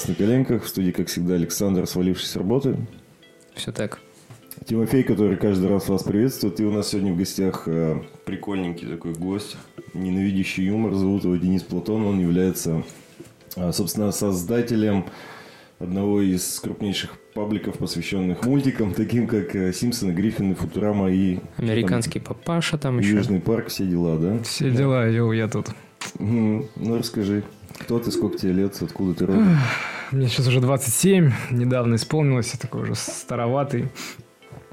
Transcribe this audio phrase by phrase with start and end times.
[0.00, 0.64] подкаст «На коленках».
[0.64, 2.76] В студии, как всегда, Александр, свалившись с работы.
[3.54, 4.00] Все так.
[4.66, 6.60] Тимофей, который каждый раз вас приветствует.
[6.60, 9.56] И у нас сегодня в гостях э, прикольненький такой гость,
[9.94, 10.94] ненавидящий юмор.
[10.94, 12.04] Зовут его Денис Платон.
[12.04, 12.82] Он является,
[13.56, 15.06] э, собственно, создателем
[15.78, 21.40] одного из крупнейших пабликов, посвященных мультикам, таким как э, Симпсоны, Гриффины, Футурама и...
[21.56, 23.12] Американский там, папаша там еще.
[23.12, 24.42] Южный парк, все дела, да?
[24.42, 25.68] Все дела, йоу, я тут.
[26.18, 27.44] Ну, расскажи,
[27.80, 29.58] кто ты, сколько тебе лет, откуда ты родом?
[30.12, 33.88] Мне сейчас уже 27, недавно исполнилось, я такой уже староватый.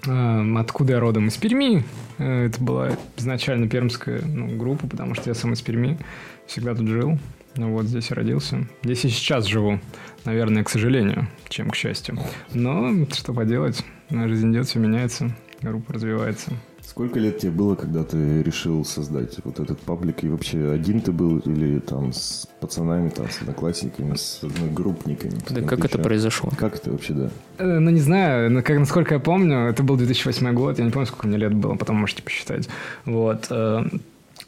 [0.05, 1.27] Откуда я родом?
[1.27, 1.83] Из Перми.
[2.17, 5.97] Э, это была изначально пермская ну, группа, потому что я сам из Перми.
[6.45, 7.17] Всегда тут жил.
[7.55, 8.67] Ну вот здесь родился.
[8.83, 9.80] Здесь и сейчас живу.
[10.25, 12.19] Наверное, к сожалению, чем к счастью.
[12.53, 16.52] Но что поделать, жизнь идет, все меняется, группа развивается.
[16.88, 20.23] Сколько лет тебе было, когда ты решил создать вот этот паблик?
[20.23, 25.33] И вообще один ты был или там с пацанами, там, с одноклассниками, с одногруппниками?
[25.49, 26.49] Да как это произошло?
[26.57, 27.29] Как это вообще, да?
[27.57, 30.91] Э, ну, не знаю, но как, насколько я помню, это был 2008 год, я не
[30.91, 32.69] помню, сколько мне лет было, потом можете посчитать.
[33.03, 33.47] Вот.
[33.49, 33.83] Э,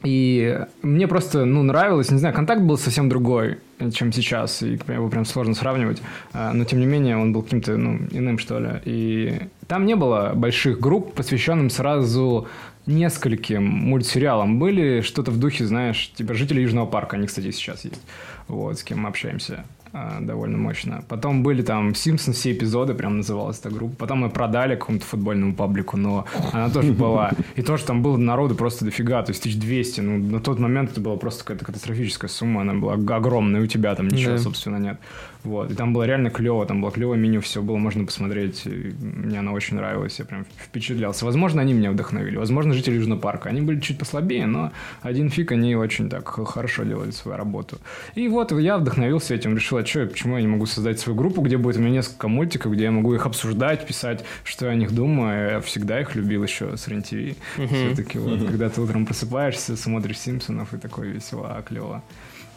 [0.03, 3.57] и мне просто, ну, нравилось, не знаю, контакт был совсем другой,
[3.91, 7.75] чем сейчас, и его прям сложно сравнивать, а, но тем не менее он был каким-то,
[7.75, 8.69] ну, иным, что ли.
[8.85, 12.47] И там не было больших групп, посвященным сразу
[12.87, 14.57] нескольким мультсериалам.
[14.57, 18.01] Были что-то в духе, знаешь, типа «Жители Южного парка», они, кстати, сейчас есть,
[18.47, 19.63] вот, с кем мы общаемся.
[19.91, 21.03] А, довольно мощно.
[21.07, 23.95] Потом были там Симпсон все эпизоды, прям называлась эта группа.
[23.95, 27.31] Потом мы продали какому-то футбольному паблику, но она тоже была.
[27.55, 30.01] И тоже там было народу просто дофига, то есть 1200.
[30.01, 33.95] Ну, на тот момент это была просто какая-то катастрофическая сумма, она была огромная, у тебя
[33.95, 34.37] там ничего, да.
[34.37, 34.99] собственно, нет.
[35.43, 35.71] Вот.
[35.71, 38.64] И там было реально клево, там было клевое меню, все было можно посмотреть.
[38.65, 41.25] И мне она очень нравилась, я прям впечатлялся.
[41.25, 42.35] Возможно, они меня вдохновили.
[42.35, 43.49] Возможно, жители Южного парка.
[43.49, 44.71] Они были чуть послабее, но
[45.02, 47.77] один фиг, они очень так хорошо делали свою работу.
[48.15, 51.41] И вот я вдохновился этим, решил, а что, почему я не могу создать свою группу,
[51.41, 54.75] где будет у меня несколько мультиков, где я могу их обсуждать, писать, что я о
[54.75, 55.51] них думаю.
[55.51, 60.19] Я всегда их любил еще с рен uh Все-таки вот, когда ты утром просыпаешься, смотришь
[60.19, 62.03] Симпсонов и такой весело, а клево.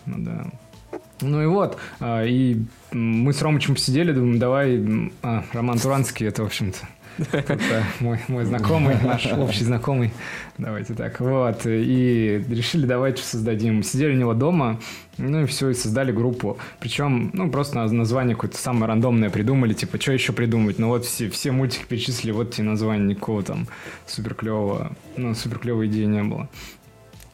[0.06, 0.46] Ну да.
[1.20, 2.60] Ну и вот, а, и
[2.90, 6.78] мы с Ромычем посидели, думаем, давай, а, Роман Туранский, это, в общем-то,
[7.32, 10.12] это мой, мой знакомый, наш общий знакомый.
[10.58, 11.20] Давайте так.
[11.20, 11.66] Вот.
[11.66, 13.82] И решили, давайте создадим.
[13.82, 14.80] Сидели у него дома,
[15.18, 16.58] ну и все, и создали группу.
[16.80, 20.78] Причем, ну, просто название какое-то самое рандомное придумали, типа, что еще придумать?
[20.78, 23.66] Ну вот все, все мультики перечислили, вот тебе название, никакого там
[24.06, 26.48] супер клевого, ну, супер клевой идеи не было.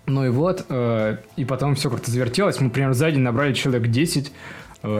[0.09, 2.61] Ну и вот, э, и потом все как-то завертелось.
[2.61, 4.31] Мы примерно за день набрали человек 10, э,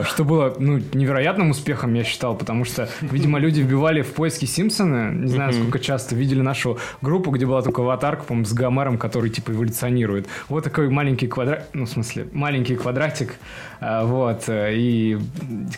[0.03, 5.11] что было, ну, невероятным успехом, я считал, потому что, видимо, люди вбивали в поиски Симпсона,
[5.11, 9.29] не знаю, сколько часто, видели нашу группу, где была только аватарка, по с Гомером, который,
[9.29, 10.27] типа, эволюционирует.
[10.47, 13.35] Вот такой маленький квадрат, ну, в смысле, маленький квадратик,
[13.79, 15.17] э, вот, э, и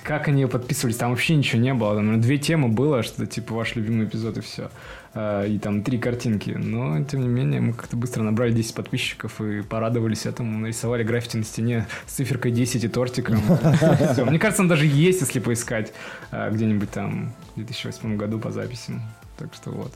[0.03, 3.75] как они подписывались, там вообще ничего не было, там, две темы было, что, типа, ваш
[3.75, 4.69] любимый эпизод и все.
[5.13, 6.51] А, и там три картинки.
[6.51, 10.57] Но, тем не менее, мы как-то быстро набрали 10 подписчиков и порадовались этому.
[10.59, 13.38] Нарисовали граффити на стене с циферкой 10 и тортиком.
[14.25, 15.94] Мне кажется, он даже есть, если поискать
[16.31, 19.01] а, где-нибудь там в 2008 году по записям.
[19.38, 19.91] Так что вот.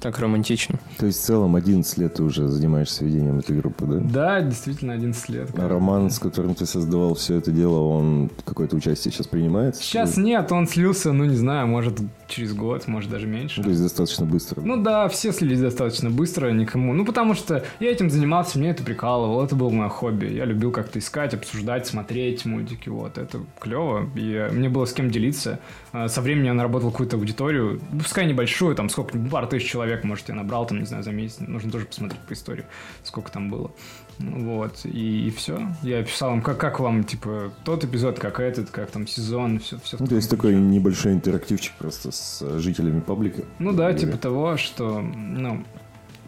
[0.00, 0.78] Так романтично.
[0.98, 3.98] То есть в целом 11 лет ты уже занимаешься ведением этой группы, да?
[3.98, 5.50] Да, действительно 11 лет.
[5.56, 9.76] А Роман, с которым ты создавал все это дело, он какое-то участие сейчас принимает?
[9.76, 11.98] Сейчас нет, он слился, ну не знаю, может
[12.28, 13.62] через год, может даже меньше.
[13.62, 14.60] То есть достаточно быстро.
[14.60, 16.92] Ну да, все слились достаточно быстро, никому.
[16.92, 20.26] Ну потому что я этим занимался, мне это прикалывало, это было мое хобби.
[20.26, 23.18] Я любил как-то искать, обсуждать, смотреть мультики, вот.
[23.18, 25.58] Это клево, и мне было с кем делиться.
[25.92, 30.28] А, со временем я наработал какую-то аудиторию, пускай небольшую, там сколько, пару тысяч человек, может,
[30.28, 31.38] я набрал, там, не знаю, за месяц.
[31.40, 32.64] Нужно тоже посмотреть по истории,
[33.02, 33.72] сколько там было.
[34.18, 35.60] Вот, и, и все.
[35.82, 39.78] Я писал им, как, как вам, типа, тот эпизод, как этот, как там сезон, все.
[39.78, 43.42] все ну, то есть такой небольшой интерактивчик просто с жителями паблика.
[43.58, 45.64] Ну да, типа того, что, ну,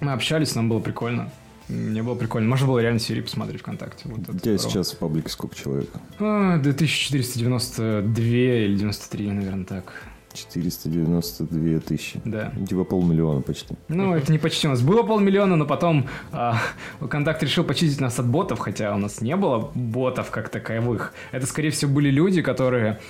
[0.01, 1.31] мы общались, нам было прикольно.
[1.71, 2.49] Мне было прикольно.
[2.49, 4.09] Можно было реально серии посмотреть ВКонтакте.
[4.09, 5.89] Вот У тебя сейчас в паблике сколько человек?
[6.19, 9.93] А, 2492 или 93, наверное, так.
[10.33, 12.21] 492 тысячи.
[12.25, 12.53] Да.
[12.69, 13.75] Типа полмиллиона почти.
[13.89, 14.67] Ну, это не почти.
[14.67, 16.59] У нас было полмиллиона, но потом а,
[17.01, 21.13] ВКонтакт решил почистить нас от ботов, хотя у нас не было ботов как таковых.
[21.33, 23.01] Это, скорее всего, были люди, которые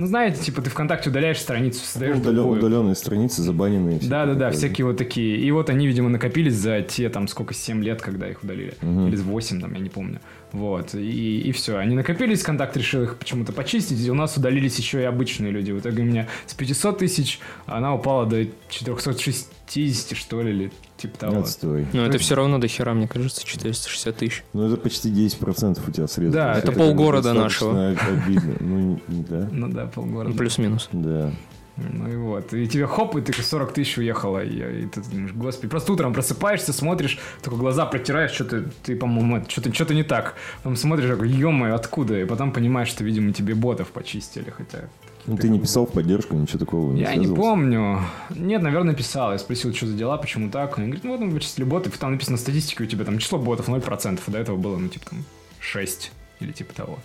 [0.00, 3.98] ну, знаете, типа ты ВКонтакте удаляешь страницу, создаешь ну, удален, удаленные страницы, забаненные.
[4.02, 5.36] Да-да-да, всякие вот такие.
[5.36, 8.72] И вот они, видимо, накопились за те, там, сколько, 7 лет, когда их удалили.
[8.80, 9.08] Угу.
[9.08, 10.20] Или 8, там, я не помню.
[10.52, 11.76] Вот, и, и все.
[11.78, 15.70] Они накопились, контакт решил их почему-то почистить, и у нас удалились еще и обычные люди.
[15.70, 21.18] В итоге у меня с 500 тысяч она упала до 460, что ли, или типа
[21.18, 21.40] того.
[21.40, 21.86] Отстой.
[21.92, 24.44] Но это есть- все равно до хера, мне кажется, 460 тысяч.
[24.52, 26.32] Ну, это почти 10% у тебя срезано.
[26.32, 28.56] Да, это полгорода достаточно обидно.
[28.60, 29.48] Ну, да.
[29.52, 30.30] Ну да, полгорода.
[30.30, 30.88] Ну, плюс-минус.
[30.92, 31.32] Да.
[31.80, 32.52] Ну и вот.
[32.52, 34.44] И тебе хоп, и ты 40 тысяч уехала.
[34.44, 39.44] И, и ты думаешь, господи, просто утром просыпаешься, смотришь, только глаза протираешь, что-то, ты, по-моему,
[39.48, 40.34] что-то, что-то не так.
[40.58, 42.20] Потом смотришь, такой, ё откуда?
[42.20, 44.88] И потом понимаешь, что, видимо, тебе ботов почистили, хотя...
[45.26, 48.00] Ну, ты не писал в поддержку, ничего такого не Я не помню.
[48.30, 49.32] Нет, наверное, писал.
[49.32, 50.78] Я спросил, что за дела, почему так.
[50.78, 53.68] Он говорит, ну вот мы вычислили ботов, там написано статистика у тебя, там число ботов
[53.68, 55.24] 0%, а до этого было, ну, типа, там,
[55.60, 56.98] 6 или типа того.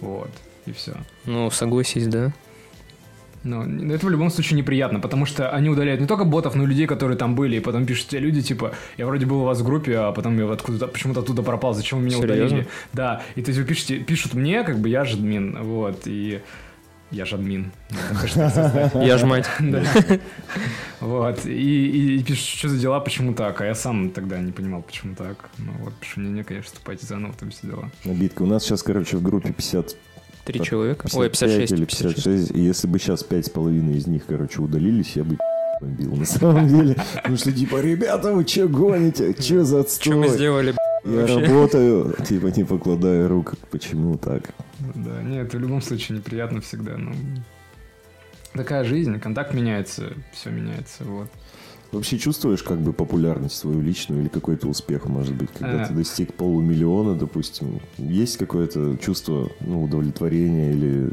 [0.00, 0.30] Вот,
[0.66, 0.92] и все.
[1.24, 2.32] Ну, согласись, да.
[3.44, 3.62] Ну,
[3.92, 6.86] это в любом случае неприятно, потому что они удаляют не только ботов, но и людей,
[6.86, 9.64] которые там были, и потом пишут тебе люди, типа, я вроде был у вас в
[9.64, 12.44] группе, а потом я откуда-то, почему-то оттуда пропал, зачем вы меня Серьезно?
[12.46, 12.68] удалили?
[12.92, 16.40] Да, и то есть вы пишете, пишут мне, как бы я же админ, вот, и
[17.10, 17.72] я же админ.
[18.94, 19.46] Я ж мать.
[21.00, 25.16] Вот, и, пишут, что за дела, почему так, а я сам тогда не понимал, почему
[25.16, 25.50] так.
[25.58, 27.90] Ну вот, пишу, не, не, конечно, вступайте заново, там все дела.
[28.04, 28.42] Обидка.
[28.42, 29.96] У нас сейчас, короче, в группе 50
[30.44, 31.02] Три Так, человека.
[31.04, 31.72] 55 Ой, 56.
[31.72, 32.50] или 56.
[32.52, 35.38] И если бы сейчас пять с половиной из них, короче, удалились, я бы
[35.80, 36.96] бомбил на самом деле.
[37.14, 39.34] Потому что, типа, ребята, вы что гоните?
[39.38, 40.36] Что за Что мы отстой?
[40.38, 40.74] сделали?
[41.04, 41.38] Я вообще?
[41.40, 43.54] работаю, типа, не покладая рук.
[43.70, 44.50] Почему так?
[44.94, 47.12] Да, нет, в любом случае неприятно всегда, ну...
[48.52, 51.28] Такая жизнь, контакт меняется, все меняется, вот.
[51.92, 55.86] Вообще чувствуешь как бы популярность свою личную или какой-то успех, может быть, когда А.
[55.86, 57.80] ты достиг полумиллиона, допустим?
[57.98, 61.10] Есть какое-то чувство ну, удовлетворения или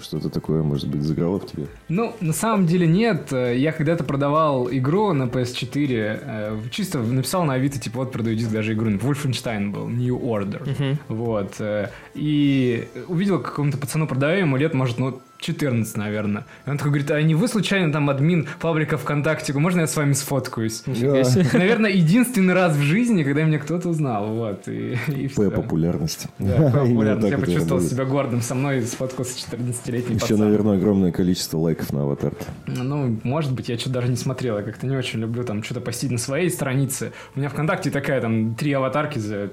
[0.00, 1.66] что-то такое, может быть, заграло в тебе?
[1.88, 3.32] Ну, на самом деле нет.
[3.32, 8.50] Я когда-то продавал игру на PS4, э, чисто написал на Авито, типа, вот продаю диск
[8.50, 8.88] даже игру.
[8.90, 10.62] Wolfenstein был, New Order.
[10.70, 10.98] Мгм.
[11.08, 11.54] Вот.
[11.58, 16.44] э, И увидел какому-то пацану продаю, ему лет, может, ну, 14, наверное.
[16.66, 19.52] И он такой говорит, а не вы случайно там админ паблика ВКонтакте?
[19.52, 20.82] Можно я с вами сфоткаюсь?
[20.82, 21.24] Себе.
[21.52, 24.28] Наверное, единственный раз в жизни, когда меня кто-то узнал.
[24.34, 24.68] Вот.
[24.68, 26.28] И, и Твоя популярность.
[26.38, 27.30] Да, популярность.
[27.30, 28.40] Я почувствовал себя гордым.
[28.40, 32.46] Со мной сфоткался 14-летний Еще, наверное, огромное количество лайков на аватарке.
[32.66, 34.56] Ну, может быть, я что-то даже не смотрел.
[34.56, 37.12] Я как-то не очень люблю там что-то постить на своей странице.
[37.34, 39.50] У меня ВКонтакте такая там три аватарки за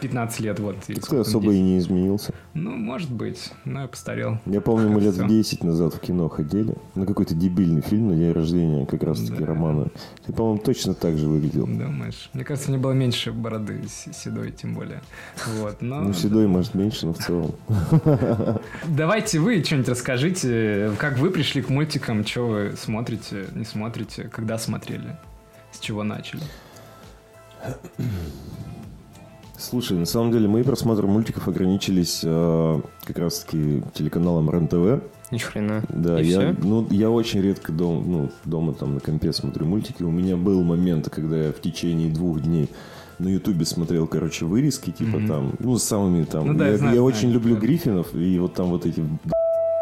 [0.00, 0.60] 15 лет.
[0.60, 0.76] Вот.
[0.86, 1.62] Так ты особо и 10.
[1.62, 2.32] не изменился.
[2.54, 3.50] Ну, может быть.
[3.64, 4.38] Но я постарел.
[4.46, 8.16] Я помню, мы лет В 10 назад в кино ходили на какой-то дебильный фильм на
[8.16, 9.46] день рождения как раз-таки Да.
[9.46, 9.88] Романа.
[10.26, 11.66] Ты, по-моему, точно так же выглядел.
[11.66, 12.30] Думаешь?
[12.32, 15.02] Мне кажется, мне было меньше бороды седой, тем более.
[15.58, 15.82] Вот.
[15.82, 16.00] Но...
[16.00, 17.54] Ну, седой, может, меньше, но в целом.
[18.88, 24.58] Давайте вы что-нибудь расскажите, как вы пришли к мультикам, что вы смотрите, не смотрите, когда
[24.58, 25.16] смотрели,
[25.72, 26.42] с чего начали.
[29.62, 35.04] Слушай, на самом деле мои просмотры мультиков ограничились э, как раз-таки телеканалом РЕН-ТВ.
[35.30, 35.82] Ни хрена.
[35.88, 36.56] Да, И я, всё?
[36.62, 40.02] ну, я очень редко дом, ну, дома там на компе смотрю мультики.
[40.02, 42.68] У меня был момент, когда я в течение двух дней
[43.18, 45.28] на Ютубе смотрел, короче, вырезки, типа Мгм.
[45.28, 46.48] там, ну, с самыми там.
[46.48, 47.60] Ну да, я я, знаю, я знаю, очень люблю да.
[47.60, 49.02] Гриффинов, и вот там вот эти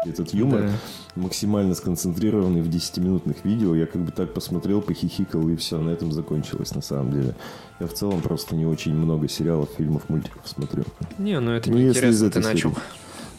[0.05, 0.69] этот юмор Да.
[1.15, 3.75] максимально сконцентрированный в 10-минутных видео.
[3.75, 7.35] Я как бы так посмотрел, похихикал, и все, на этом закончилось на самом деле.
[7.79, 10.83] Я в целом просто не очень много сериалов, фильмов, мультиков смотрю.
[11.17, 12.73] Не, ну это Ну, не если интересно, ты начал.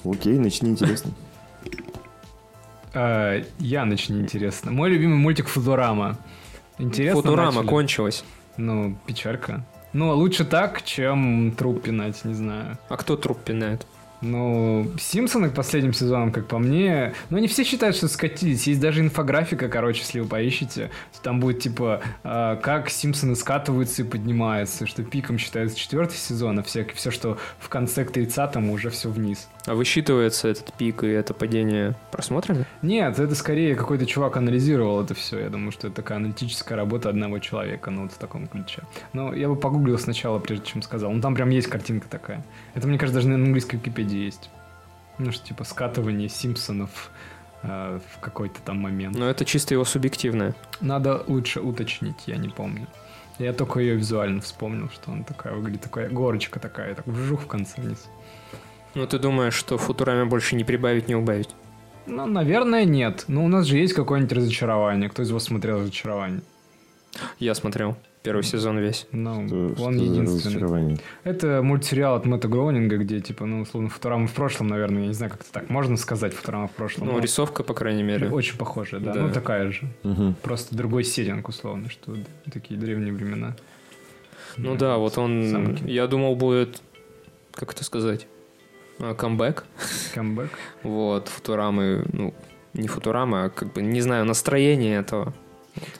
[0.04, 1.12] Окей, начни интересно.
[2.95, 4.71] А, я начну интересно.
[4.71, 6.19] Мой любимый мультик Футурама.
[6.78, 7.66] Интересно Футурама начали?
[7.69, 8.25] кончилась.
[8.57, 9.64] Ну, печалька.
[9.92, 12.78] Ну, лучше так, чем труп пинать, не знаю.
[12.88, 13.87] А кто труп пинает?
[14.23, 18.69] Ну, Симпсоны к последним сезонам, как по мне, ну, они все считают, что скатились.
[18.69, 20.91] Есть даже инфографика, короче, если вы поищете.
[21.23, 26.62] Там будет, типа, а, как Симпсоны скатываются и поднимаются, что пиком считается четвертый сезон, а
[26.62, 29.49] все, все что в конце к 30-му уже все вниз.
[29.66, 32.66] А высчитывается этот пик и это падение просмотрено?
[32.83, 35.38] Нет, это скорее какой-то чувак анализировал это все.
[35.38, 38.83] Я думаю, что это такая аналитическая работа одного человека, ну, вот в таком ключе.
[39.12, 41.12] Но я бы погуглил сначала, прежде чем сказал.
[41.12, 42.45] Ну, там прям есть картинка такая.
[42.75, 44.50] Это, мне кажется, даже на английской Википедии есть.
[45.19, 47.11] Ну, что, типа, скатывание Симпсонов
[47.62, 49.16] э, в какой-то там момент.
[49.16, 50.54] Но это чисто его субъективное.
[50.81, 52.88] Надо лучше уточнить, я не помню.
[53.38, 57.47] Я только ее визуально вспомнил, что она такая выглядит, такая горочка такая, так вжух в
[57.47, 58.09] конце вниз.
[58.94, 61.49] Ну ты думаешь, что в Футураме больше не прибавить, не убавить?
[62.06, 63.25] Ну, наверное, нет.
[63.28, 65.08] Но у нас же есть какое-нибудь разочарование.
[65.08, 66.42] Кто из вас смотрел разочарование?
[67.38, 69.06] Я смотрел первый сезон весь.
[69.12, 70.99] Ну, Что- он что единственный.
[71.25, 75.14] Это мультсериал от Мэтта Гроунинга, где, типа, ну, условно, Футурама в прошлом, наверное, я не
[75.14, 77.06] знаю, как это так можно сказать, Футурама в прошлом.
[77.06, 78.28] Ну, но рисовка, по крайней мере.
[78.30, 79.12] Очень похожая, да.
[79.12, 79.22] Да.
[79.22, 79.88] Ну, такая же.
[80.02, 80.34] Мгм.
[80.42, 82.16] Просто другой сеттинг, условно, что
[82.52, 83.56] такие древние времена.
[84.56, 85.84] Ну да, вот он, Замки.
[85.87, 86.82] я думал, будет,
[87.52, 88.26] как это сказать,
[88.99, 89.64] камбэк.
[90.14, 90.50] Камбэк.
[90.82, 92.34] Вот, Футурамы, ну,
[92.75, 95.34] не Футурамы, а как бы, не знаю, настроение этого.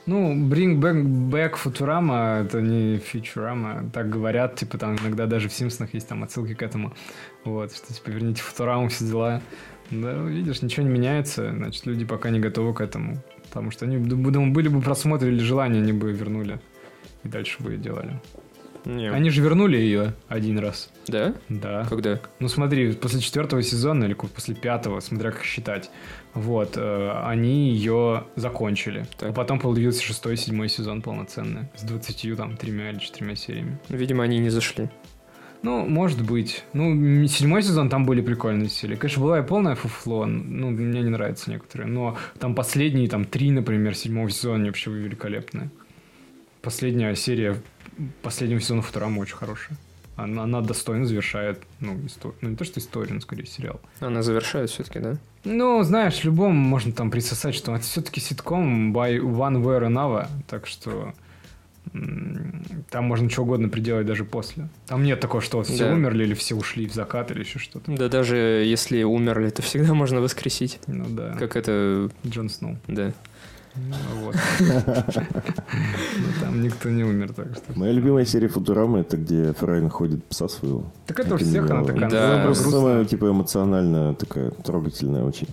[0.05, 5.53] Ну, Bring Back, back Futurama, это не Futurama, так говорят, типа там иногда даже в
[5.53, 6.93] Симпсонах есть там отсылки к этому.
[7.43, 9.41] Вот, что типа верните Футураму, все дела.
[9.89, 13.17] Да, видишь, ничего не меняется, значит, люди пока не готовы к этому.
[13.43, 16.59] Потому что они, думаю, были бы просмотры или желание, они бы вернули.
[17.23, 18.19] И дальше бы делали.
[18.85, 19.11] Не.
[19.11, 20.89] Они же вернули ее один раз.
[21.07, 21.33] Да?
[21.49, 21.85] Да.
[21.89, 22.19] Когда?
[22.39, 25.89] Ну смотри, после четвертого сезона или после пятого, смотря как считать,
[26.33, 29.05] вот, э, они ее закончили.
[29.17, 29.29] Так.
[29.29, 31.67] А потом появился шестой, седьмой сезон полноценный.
[31.75, 33.77] С 20 там тремя или четырьмя сериями.
[33.89, 34.89] Видимо, они не зашли.
[35.63, 36.65] Ну, может быть.
[36.73, 38.95] Ну, седьмой сезон там были прикольные серии.
[38.95, 40.25] Конечно, была и полная фуфло.
[40.25, 41.87] Ну, мне не нравятся некоторые.
[41.87, 45.69] Но там последние, там, три, например, седьмого сезона они вообще великолепные.
[46.61, 47.57] Последняя серия
[48.21, 49.77] последнего сезона Футурама очень хорошая.
[50.15, 52.37] Она, она достойно завершает, ну, историю.
[52.41, 53.81] Ну, не то, что историю, но скорее сериал.
[53.99, 55.17] Она завершает все-таки, да?
[55.43, 60.27] Ну, знаешь, любому можно там присосать, что это все-таки ситком by one way or another,
[60.47, 61.13] так что
[62.89, 64.67] там можно что угодно приделать даже после.
[64.87, 65.93] Там нет такого, что вот все Да.
[65.93, 67.91] умерли или все ушли в закат или еще что-то.
[67.91, 70.79] Да даже если умерли, то всегда можно воскресить.
[70.87, 72.77] Ну да, Как это, Джон Сноу.
[72.87, 73.13] да.
[73.75, 74.35] Ну, вот.
[74.59, 77.77] Ну, Там никто не умер, так что...
[77.79, 80.83] Моя любимая серия Футурамы это где Фрайн ходит пса своего.
[81.07, 82.09] Так это у всех она такая.
[82.09, 82.33] Да.
[82.35, 85.47] она Просто самая типа эмоционально такая трогательная очень.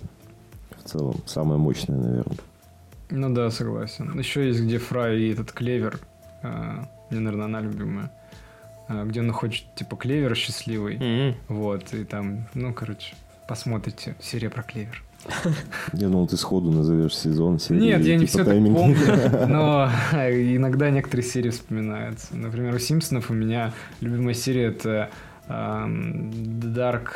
[0.83, 2.37] В целом, самая мощная, наверное.
[3.09, 4.17] Ну да, согласен.
[4.17, 5.99] Еще есть где Фрай и этот клевер.
[6.43, 8.11] а, Мне, наверное, она любимая.
[8.87, 10.97] А, Где он хочет, типа, клевер счастливый.
[11.01, 13.15] М, Вот, и там, ну, короче,
[13.47, 14.15] посмотрите.
[14.21, 15.03] Серия про клевер.
[15.93, 17.83] Я думал, ты сходу назовешь сезон, серию.
[17.83, 22.35] Нет, я не типа все так помню, но иногда некоторые серии вспоминаются.
[22.35, 25.09] Например, у Симпсонов у меня любимая серия это
[25.47, 27.09] ам, Dark,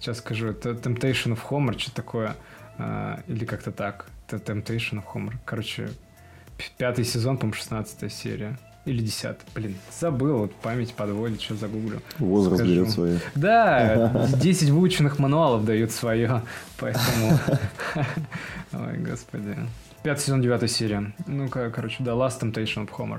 [0.00, 2.36] сейчас скажу, это Temptation of Homer, что такое,
[2.78, 5.34] а, или как-то так, это Temptation of Homer.
[5.44, 5.88] Короче,
[6.78, 8.58] пятый сезон, по-моему, 16 серия.
[8.86, 12.00] Или 10 блин, забыл, вот память подводит, что загуглю.
[12.18, 12.72] Возраст Скажу.
[12.72, 13.20] берет свое.
[13.34, 16.42] Да, 10 выученных мануалов дают свое,
[16.78, 17.38] поэтому...
[18.72, 19.56] Ой, господи.
[20.02, 21.12] Пятый сезон, девятая серия.
[21.26, 23.18] Ну, ка- короче, да, Last Temptation of Homer.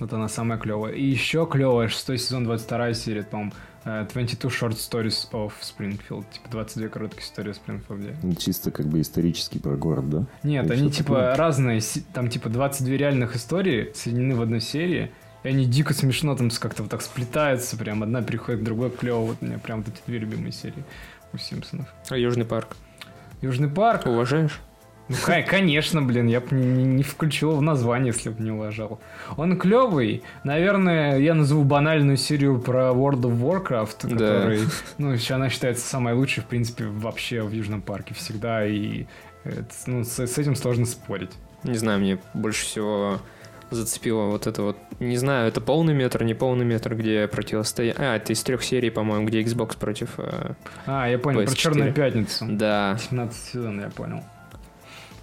[0.00, 0.92] Вот она самая клевая.
[0.94, 3.52] И еще клевая, шестой сезон, 22 серия, по-моему,
[3.84, 6.24] э, 22 Short Stories of Springfield.
[6.32, 8.16] Типа 22 короткие истории о Спрингфилде.
[8.22, 10.24] Ну, Чисто как бы исторический про город, да?
[10.42, 11.36] Нет, Или они типа такое?
[11.36, 11.80] разные,
[12.14, 15.10] там типа 22 реальных истории соединены в одной серии,
[15.42, 19.20] и они дико смешно там как-то вот так сплетаются, прям одна переходит к другой, клево,
[19.20, 20.82] вот у меня прям вот эти две любимые серии
[21.32, 21.86] у Симпсонов.
[22.08, 22.76] А Южный парк?
[23.42, 24.60] Южный парк, Уважаешь?
[25.10, 29.00] Ну конечно, блин, я бы не, включил в название, если бы не уважал.
[29.36, 34.08] Он клевый, наверное, я назову банальную серию про World of Warcraft, Да.
[34.10, 34.60] который,
[34.98, 39.06] ну, еще она считается самой лучшей, в принципе, вообще в Южном парке всегда, и
[39.44, 41.30] это, ну, с, с этим сложно спорить.
[41.64, 43.18] Не знаю, мне больше всего
[43.70, 44.76] зацепило вот это вот.
[44.98, 47.94] Не знаю, это полный метр, не полный метр, где противостояние.
[47.98, 50.10] А, это из трех серий, по-моему, где Xbox против.
[50.18, 50.54] э,
[50.86, 51.56] А, я понял, про PS4.
[51.56, 52.46] Черную пятницу.
[52.48, 52.98] Да.
[53.10, 54.22] 17 сезон, я понял.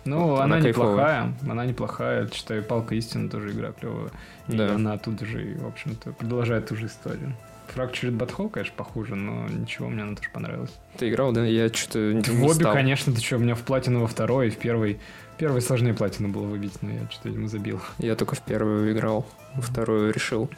[0.08, 1.34] Ну, она, она неплохая.
[1.50, 2.28] Она неплохая.
[2.28, 4.10] Читаю, Палка истины тоже игра клевая.
[4.48, 4.76] И Да.
[4.76, 7.34] она тут же, и, в общем-то, продолжает ту же историю.
[7.76, 10.72] Fractured Butthole, конечно, похуже, но ничего, мне она тоже понравилась.
[10.98, 11.44] Ты играл, да?
[11.46, 12.74] Я что-то не В обе, стал.
[12.74, 15.00] конечно, ты что, у меня в платину во второй, в первой...
[15.38, 17.80] Первой сложнее платину было выбить, но я что-то, видимо, забил.
[18.00, 20.50] Я только в первую играл, во вторую решил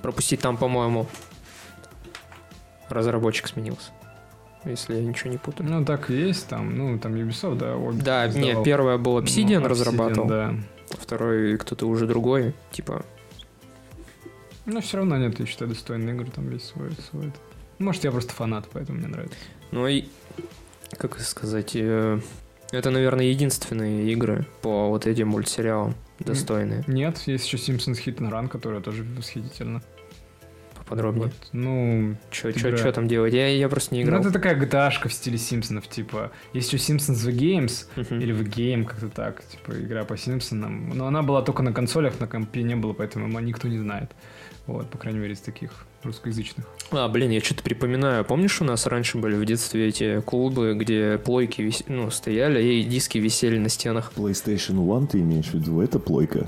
[0.00, 0.40] пропустить.
[0.40, 1.06] Там, по-моему,
[2.88, 3.90] разработчик сменился.
[4.64, 5.70] Если я ничего не путаю.
[5.70, 8.48] Ну, так и есть там, ну, там Ubisoft, да, обе Да, издавал.
[8.48, 10.54] нет, первая был Obsidian Ну, разрабатывал, да.
[10.90, 13.04] второй кто-то уже другой, типа,
[14.66, 17.32] Но все равно нет, я считаю, достойные игры там есть свой, свой.
[17.78, 19.36] Может, я просто фанат, поэтому мне нравится.
[19.70, 20.04] ну и,
[20.98, 22.20] как сказать, э,
[22.70, 26.84] это, наверное, единственные игры по вот этим мультсериалам достойные.
[26.86, 29.82] Нет, есть еще Simpsons Hit and Run, которая тоже восхитительна.
[30.90, 31.26] Поподробнее.
[31.26, 31.32] Вот.
[31.52, 32.90] Ну, Что игра.
[32.92, 33.32] там делать?
[33.32, 34.20] Я, я просто не ну, играл.
[34.22, 36.32] это такая gta в стиле Симпсонов, типа.
[36.52, 38.20] Есть еще Simpsons The Games, Мгм.
[38.20, 40.90] или The Game, как-то так, типа, игра по Симпсонам.
[40.96, 44.10] Но она была только на консолях, на компе не было, поэтому никто не знает.
[44.66, 45.70] Вот, по крайней мере, из таких
[46.02, 46.64] русскоязычных.
[46.92, 48.24] А, блин, я что-то припоминаю.
[48.24, 52.82] Помнишь, у нас раньше были в детстве эти клубы, где плойки вис- ну, стояли и
[52.84, 54.12] диски висели на стенах?
[54.16, 55.80] PlayStation One ты имеешь в виду?
[55.80, 56.46] Это плойка.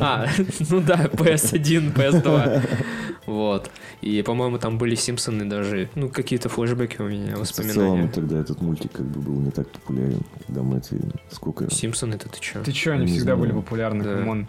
[0.00, 0.26] А,
[0.70, 2.62] ну да, PS1, PS2.
[3.30, 3.70] Вот.
[4.00, 5.88] И, по-моему, там были Симпсоны даже.
[5.94, 8.08] Ну, какие-то флешбеки у меня, В целом воспоминания.
[8.08, 10.96] тогда этот мультик как бы был не так популярен, когда мы это...
[11.30, 11.70] Сколько...
[11.70, 12.62] Симпсоны-то ты чё?
[12.64, 13.38] Ты че, они Не всегда знаю.
[13.38, 14.14] были популярны, Да.
[14.16, 14.48] come on.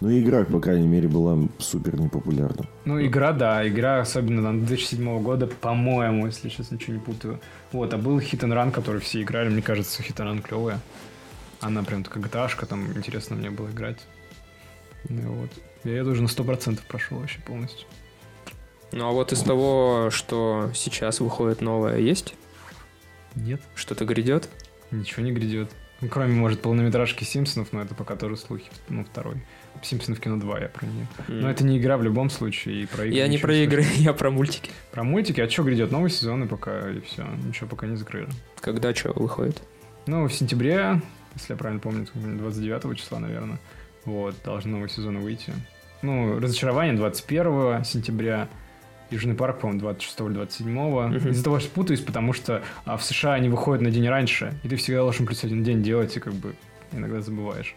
[0.00, 2.66] Ну, игра, по крайней мере, была супер непопулярна.
[2.84, 7.40] Ну, игра, да, игра, особенно там 2007 года, по-моему, если сейчас ничего не путаю.
[7.72, 10.80] Вот, а был Hit and Run, который все играли, мне кажется, Hit and Run клевая.
[11.60, 13.98] Она прям такая gta там интересно мне было играть.
[15.08, 15.50] Ну и вот.
[15.84, 17.86] Я ее уже на 100% прошел вообще полностью.
[18.92, 22.34] Ну а вот из того, что сейчас выходит новое, есть?
[23.34, 24.48] Нет, Что-то грядет?
[24.90, 25.70] ничего не грядет.
[26.00, 28.64] Ну, кроме, может, полнометражки Симпсонов, но это пока тоже слухи.
[28.88, 29.36] Ну, второй.
[29.82, 31.06] Симпсонов кино 2, я про нее.
[31.28, 34.12] Но это не игра в любом случае, и про игры Я не про игры, я
[34.12, 34.70] про мультики.
[34.92, 35.90] Про мультики, а что грядет?
[35.90, 37.26] Новый сезон, и пока, и все.
[37.44, 38.28] Ничего пока не закрыли.
[38.60, 39.62] Когда что выходит?
[40.06, 41.00] Ну, в сентябре,
[41.34, 43.58] если я правильно помню, это 29 числа, наверное,
[44.06, 45.52] вот, должны новые сезоны выйти.
[46.02, 48.48] Ну, разочарование 21 сентября,
[49.10, 51.28] Южный парк, по-моему, 26 или 27 Мгм.
[51.30, 54.68] Из-за того, что путаюсь, потому что а, в США они выходят на день раньше, и
[54.68, 56.54] ты всегда должен плюс один день делать, и как бы
[56.92, 57.74] иногда забываешь.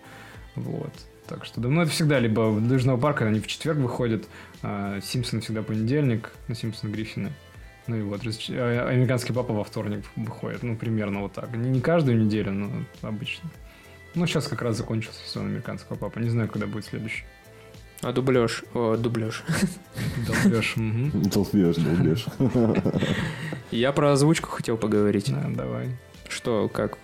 [0.56, 0.94] Вот.
[1.28, 4.26] Так что, да, ну, это всегда либо в Южного парка они в четверг выходят,
[4.62, 7.32] а, Симпсоны всегда понедельник, ну, Симпсоны Гриффины.
[7.88, 11.56] Ну и вот, а, американский папа во вторник выходит, ну, примерно вот так.
[11.56, 12.70] Не, не каждую неделю, но
[13.02, 13.50] обычно.
[14.16, 16.20] Ну, сейчас как раз закончился сезон американского папа.
[16.20, 17.24] Не знаю, когда будет следующий.
[18.04, 18.64] А дубляж?
[18.74, 19.44] О, дубляж.
[20.28, 20.74] Долбешь.
[20.76, 21.12] мгм.
[21.30, 22.26] Долбешь, долбешь.
[23.72, 25.32] Я про озвучку хотел поговорить.
[25.32, 25.90] Да, давай.
[26.28, 26.98] Что, как?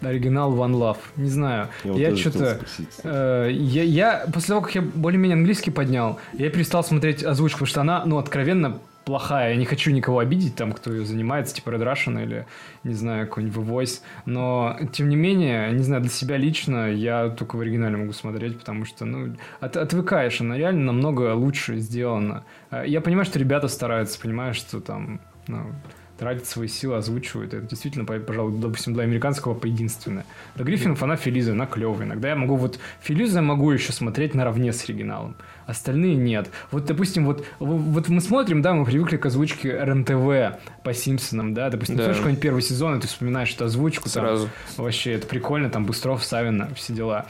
[0.00, 0.98] Оригинал One Love.
[1.16, 1.68] Не знаю.
[1.84, 2.66] вот Я тоже хотел что-то...
[3.04, 7.68] Э, я, я после того, как я более-менее английский поднял, я перестал смотреть озвучку, потому
[7.68, 9.50] что она, ну, откровенно плохая.
[9.50, 12.46] Я не хочу никого обидеть, там, кто ее занимается, типа Red Russian или,
[12.84, 14.00] не знаю, какой-нибудь Voice.
[14.26, 18.58] Но, тем не менее, не знаю, для себя лично я только в оригинале могу смотреть,
[18.58, 22.44] потому что, ну, от- отвыкаешь, она реально намного лучше сделана.
[22.70, 25.72] Э, Я понимаю, что ребята стараются, понимаю, что там, ну,
[26.18, 27.52] тратят свои силы, озвучивают.
[27.54, 30.24] Это действительно, по- пожалуй, допустим, для американского поединственное.
[30.54, 32.06] Для Гриффинов она Фелиза, она клевая.
[32.06, 35.34] Иногда я могу вот Фелиза могу еще смотреть наравне с оригиналом.
[35.66, 36.50] Остальные нет.
[36.70, 41.70] Вот, допустим, вот, вот мы смотрим, да, мы привыкли к озвучке РНТВ по Симпсонам, да,
[41.70, 42.02] допустим, Да.
[42.04, 44.48] смотришь какой-нибудь первый сезон, и ты вспоминаешь эту озвучку, там, Сразу.
[44.76, 47.26] вообще, это прикольно, там, Быстров, Савина, все дела.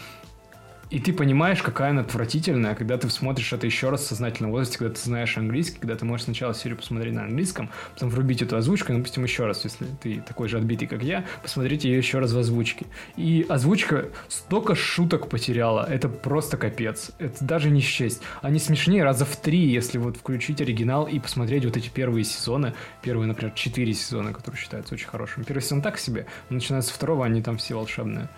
[0.92, 4.76] И ты понимаешь, какая она отвратительная, когда ты смотришь это еще раз в сознательном возрасте,
[4.76, 8.58] когда ты знаешь английский, когда ты можешь сначала серию посмотреть на английском, потом врубить эту
[8.58, 12.18] озвучку, и, допустим, еще раз, если ты такой же отбитый, как я, посмотреть ее еще
[12.18, 12.84] раз в озвучке.
[13.16, 17.12] И озвучка столько шуток потеряла, это просто капец.
[17.18, 18.20] Это даже не счесть.
[18.42, 22.74] Они смешнее раза в три, если вот включить оригинал и посмотреть вот эти первые сезоны,
[23.00, 25.44] первые, например, четыре сезона, которые считаются очень хорошими.
[25.44, 28.28] Первый сезон так себе, но начиная со второго они там все волшебные.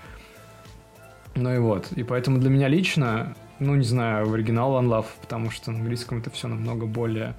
[1.35, 1.93] Ну и вот.
[1.93, 5.79] И поэтому для меня лично, ну, не знаю, в оригинал One Love, потому что на
[5.79, 7.35] английском это все намного более...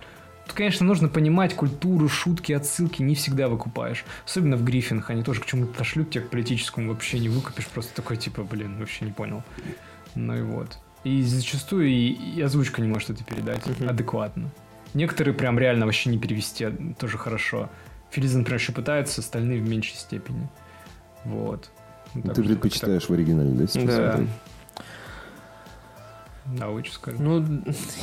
[0.46, 4.06] Тут, конечно, нужно понимать культуру, шутки, отсылки, не всегда выкупаешь.
[4.26, 7.96] Особенно в Гриффинах, они тоже к чему-то шлют тебе к политическому, вообще не выкупишь, просто
[7.96, 9.42] такой, типа, блин, вообще не понял.
[10.14, 10.78] Ну и вот.
[11.04, 13.90] И зачастую и, и озвучка не может это передать Мгм.
[13.90, 14.52] адекватно.
[14.94, 17.70] Некоторые прям реально вообще не перевести а, тоже хорошо.
[18.12, 20.48] Филиза, например, еще пытаются, остальные в меньшей степени.
[21.26, 21.72] Вот.
[22.16, 24.12] Ну, так Ты предпочитаешь в оригинале, да, сейчас Да.
[24.12, 24.30] смотреть?
[24.30, 24.86] так.
[26.60, 27.18] Да, лучше скажу.
[27.20, 27.44] Ну,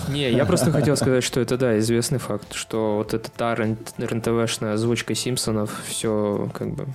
[0.08, 4.74] не, я просто хотел сказать, что это, да, известный факт, что вот эта та РНТВшная
[4.74, 6.86] озвучка Симпсонов все как бы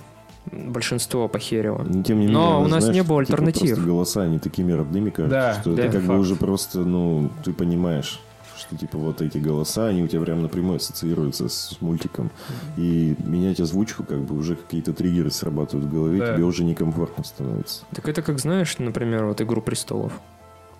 [0.52, 1.82] большинство похерило.
[1.82, 3.68] Но, тем не менее, Но у нас знаешь, не было типа, альтернатив.
[3.70, 6.12] просто голоса, они такими родными кажутся, Да, что да, это как факт.
[6.14, 8.20] бы уже просто, ну, ты понимаешь,
[8.58, 12.30] что типа вот эти голоса, они у тебя прям напрямую ассоциируются с мультиком.
[12.76, 16.34] И менять озвучку, как бы уже какие-то триггеры срабатывают в голове, Да.
[16.34, 17.84] тебе уже некомфортно становится.
[17.94, 20.12] Так это как, знаешь, например, вот «Игру престолов».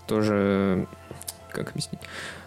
[0.07, 0.87] Тоже,
[1.51, 2.01] как объяснить?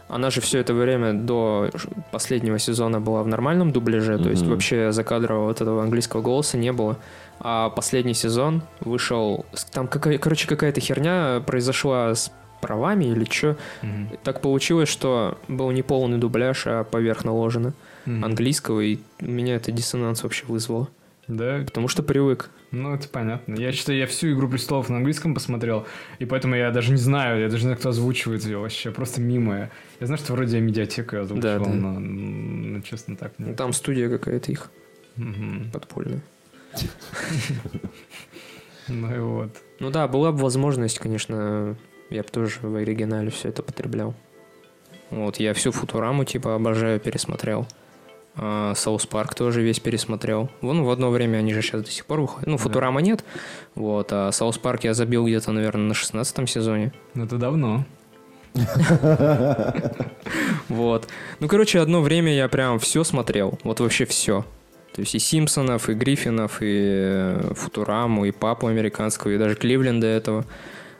[0.07, 1.69] Она же все это время до
[2.11, 6.73] последнего сезона была в нормальном дубляже, то есть вообще закадрового вот этого английского голоса не
[6.73, 6.97] было.
[7.39, 9.45] А последний сезон вышел...
[9.71, 12.29] Там, какая, короче, какая-то херня произошла с
[12.61, 13.57] правами или что.
[13.81, 14.09] Мгм.
[14.23, 17.73] Так получилось, что был не полный дубляж, а поверх наложено
[18.05, 18.23] Мгм.
[18.25, 20.87] английского, и меня это диссонанс вообще вызвало.
[21.27, 22.49] Да, Потому что привык.
[22.71, 23.53] ну это понятно.
[23.55, 25.85] Я считаю, я всю «Игру престолов» на английском посмотрел,
[26.19, 29.21] и поэтому я даже не знаю, я даже не знаю, кто озвучивает ее вообще, просто
[29.21, 29.69] мимо.
[29.99, 30.05] я.
[30.05, 30.57] Знаю, что вроде
[31.13, 31.71] её озвучивал, Да, да.
[31.71, 33.55] но, ну, честно, так нет.
[33.55, 34.71] Там студия какая-то их
[35.15, 35.69] Мгм.
[35.71, 36.21] подпольная.
[38.87, 39.57] Ну и вот.
[39.79, 41.75] Ну да, была бы возможность, конечно,
[42.11, 44.13] я бы тоже в оригинале все это потреблял.
[45.09, 47.67] Вот, я всю Футураму, типа, обожаю, пересмотрел.
[48.35, 50.49] South Park тоже весь пересмотрел.
[50.61, 52.47] Вон в одно время они же сейчас до сих пор выходят.
[52.47, 52.63] Ну, Да.
[52.63, 53.25] Футурама нет.
[53.75, 56.93] Вот, а South Park я забил где-то, наверное, на 16 сезоне.
[57.13, 57.85] Ну это давно.
[60.69, 61.07] Вот.
[61.39, 63.59] Ну, короче, одно время я прям все смотрел.
[63.63, 64.45] Вот вообще все.
[64.93, 70.07] То есть и Симпсонов, и Гриффинов, и э, Футураму, и Папу американского, и даже Кливленда
[70.07, 70.45] этого.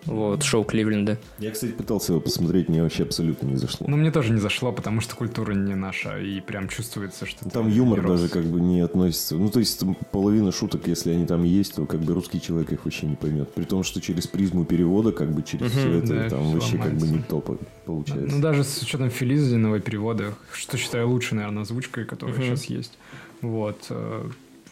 [0.06, 1.18] Вот, шоу Кливленда.
[1.40, 3.86] Я, кстати, пытался его посмотреть, мне вообще абсолютно не зашло.
[3.88, 7.48] Ну, мне тоже не зашло, потому что культура не наша, и прям чувствуется, что...
[7.50, 8.20] Там юмор не рос.
[8.22, 9.36] даже как бы не относится.
[9.36, 12.72] Ну, то есть там половина шуток, если они там есть, то как бы русский человек
[12.72, 13.54] их вообще не поймет.
[13.54, 16.54] При том, что через призму перевода, как бы через Мгм, все это, да, там всё
[16.54, 17.14] вообще как бы ломается.
[17.14, 18.36] не топа получается.
[18.36, 22.46] Ну, даже с учетом Филизиного перевода, что считаю лучшей, наверное, озвучкой, которая Мгм.
[22.46, 22.98] сейчас есть.
[23.42, 23.88] Вот.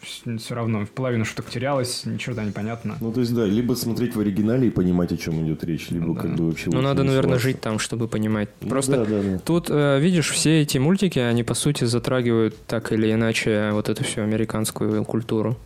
[0.02, 2.96] Все равно половина шуток терялась, ни черта непонятно.
[3.00, 6.06] Ну, то есть, да, либо смотреть в оригинале и понимать, о чем идет речь, либо
[6.06, 6.22] Ну да.
[6.22, 6.70] как бы вообще...
[6.70, 8.48] Ну, надо, наверное, жить там, чтобы понимать.
[8.62, 9.38] Ну Просто да, да, да.
[9.38, 14.04] Тут, э, видишь, все эти мультики, они, по сути, затрагивают так или иначе вот эту
[14.04, 15.56] всю американскую культуру.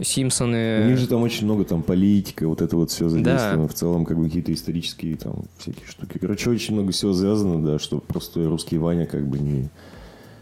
[0.00, 0.82] Симпсоны...
[0.84, 3.68] У них же там очень много там политика, вот это вот все задействовано.
[3.68, 6.18] В целом, как бы какие-то исторические там всякие штуки.
[6.18, 9.68] Короче, очень много всего связано, да, что простой русский Ваня как бы не,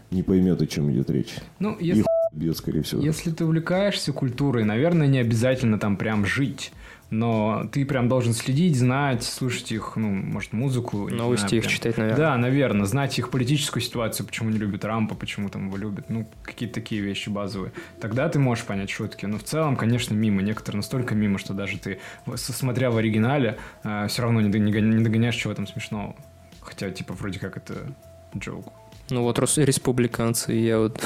[0.09, 1.35] не поймет, о чем идет речь.
[1.59, 3.01] Ну, И если, хуй бьет, скорее всего.
[3.01, 6.71] если ты увлекаешься культурой, наверное, не обязательно там прям жить.
[7.09, 11.09] Но ты прям должен следить, знать, слушать их, ну, может, музыку.
[11.09, 11.73] Новости знаю, их прям.
[11.73, 12.17] читать, наверное.
[12.17, 16.25] Да, наверное, знать их политическую ситуацию, почему не любят Трампа, почему там его любят, ну,
[16.41, 17.73] какие-то такие вещи базовые.
[17.99, 19.25] Тогда ты можешь понять шутки.
[19.25, 20.41] Но в целом, конечно, мимо.
[20.41, 21.99] Некоторые настолько мимо, что даже ты,
[22.37, 24.49] смотря в оригинале, все равно не
[25.03, 26.15] догоняешь, чего там смешного.
[26.61, 27.93] Хотя, типа, вроде как это
[28.37, 28.71] джоук.
[29.11, 30.99] Ну вот республиканцы, я вот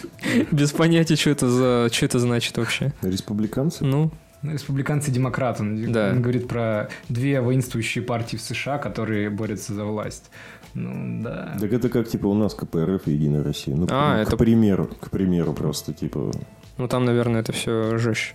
[0.50, 2.92] без понятия, что это за, что это значит вообще.
[3.02, 3.84] Республиканцы?
[3.84, 4.10] Ну,
[4.42, 5.62] республиканцы-демократы.
[5.62, 6.10] Он, Да.
[6.10, 10.30] он говорит про две воинствующие партии в США, которые борются за власть.
[10.74, 11.56] Ну, да.
[11.60, 13.76] Так это как, типа, у нас КПРФ и Единая Россия.
[13.76, 16.32] Ну, к, А, к это- примеру, к примеру просто, типа...
[16.78, 18.34] ну там, наверное, это все жестче.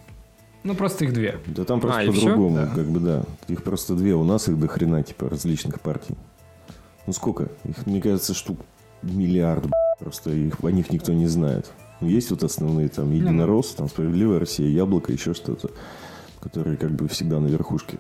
[0.63, 1.37] Ну, просто их две.
[1.47, 2.67] Да там просто А, по-другому, Да.
[2.67, 3.23] как бы, да.
[3.49, 6.15] Их просто две, у нас их до хрена, типа, различных партий.
[7.07, 7.49] Ну, сколько?
[7.65, 8.59] Их, мне кажется, штук
[9.01, 9.65] миллиард,
[9.99, 11.71] просто их, о них никто не знает.
[12.01, 15.71] Ну, Есть вот основные, там, Единорос, там, Справедливая Россия, Яблоко, еще что-то,
[16.39, 17.97] которые, как бы, всегда на верхушке.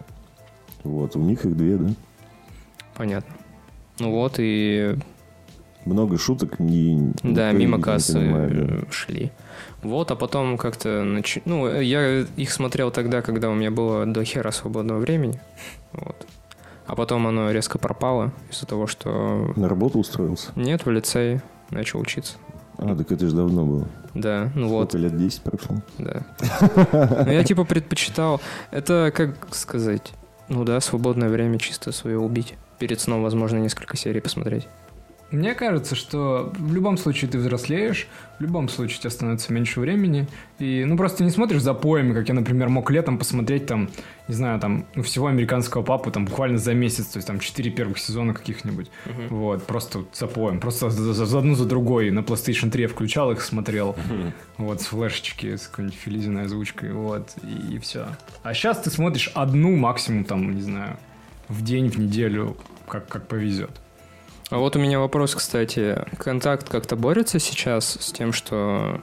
[0.83, 1.89] Вот, у них их две, да?
[2.95, 3.33] Понятно.
[3.99, 4.95] Ну вот, и
[5.85, 8.47] Много шуток, не, да, мимо кассы да.
[8.49, 9.31] э, шли.
[9.81, 11.03] Вот, а потом как-то...
[11.03, 15.39] нач- Ну, я их смотрел тогда, когда у меня было до хера свободного времени.
[15.93, 16.27] Вот.
[16.87, 19.51] А потом оно резко пропало из-за того, что...
[19.55, 20.51] На работу устроился?
[20.55, 22.37] Нет, в лицее начал учиться.
[22.77, 23.87] А, так это же давно было.
[24.13, 25.17] Да, ну вот, Сколько лет?
[25.17, 25.75] 10 прошло?
[25.97, 26.25] да.
[27.25, 28.41] Ну, я типа предпочитал...
[28.71, 30.13] Это, как сказать...
[30.49, 32.55] Ну да, свободное время чисто свое убить.
[32.79, 34.67] Перед сном, возможно, несколько серий посмотреть.
[35.29, 38.07] Мне кажется, что в любом случае ты взрослеешь,
[38.39, 40.25] в любом случае у тебя становится меньше времени,
[40.57, 43.89] и, ну, просто не смотришь за поями, как я, например, мог летом посмотреть там,
[44.29, 47.97] не знаю, там, всего американского папу там буквально за месяц, то есть там 4 первых
[47.99, 48.89] сезона каких-нибудь,
[49.29, 52.87] вот, просто за поем, просто за, за- за одну за другой на PlayStation 3 я
[52.87, 53.97] включал их, смотрел,
[54.57, 57.31] вот, с флешечки, с какой-нибудь филизиной озвучкой, вот,
[57.71, 58.05] и, все.
[58.43, 60.95] А сейчас ты смотришь одну максимум, там, не знаю,
[61.49, 62.55] в день, в неделю,
[62.87, 63.71] как, как повезет.
[64.49, 66.05] А вот у меня вопрос, кстати.
[66.17, 69.01] Контакт как-то борется сейчас с тем, что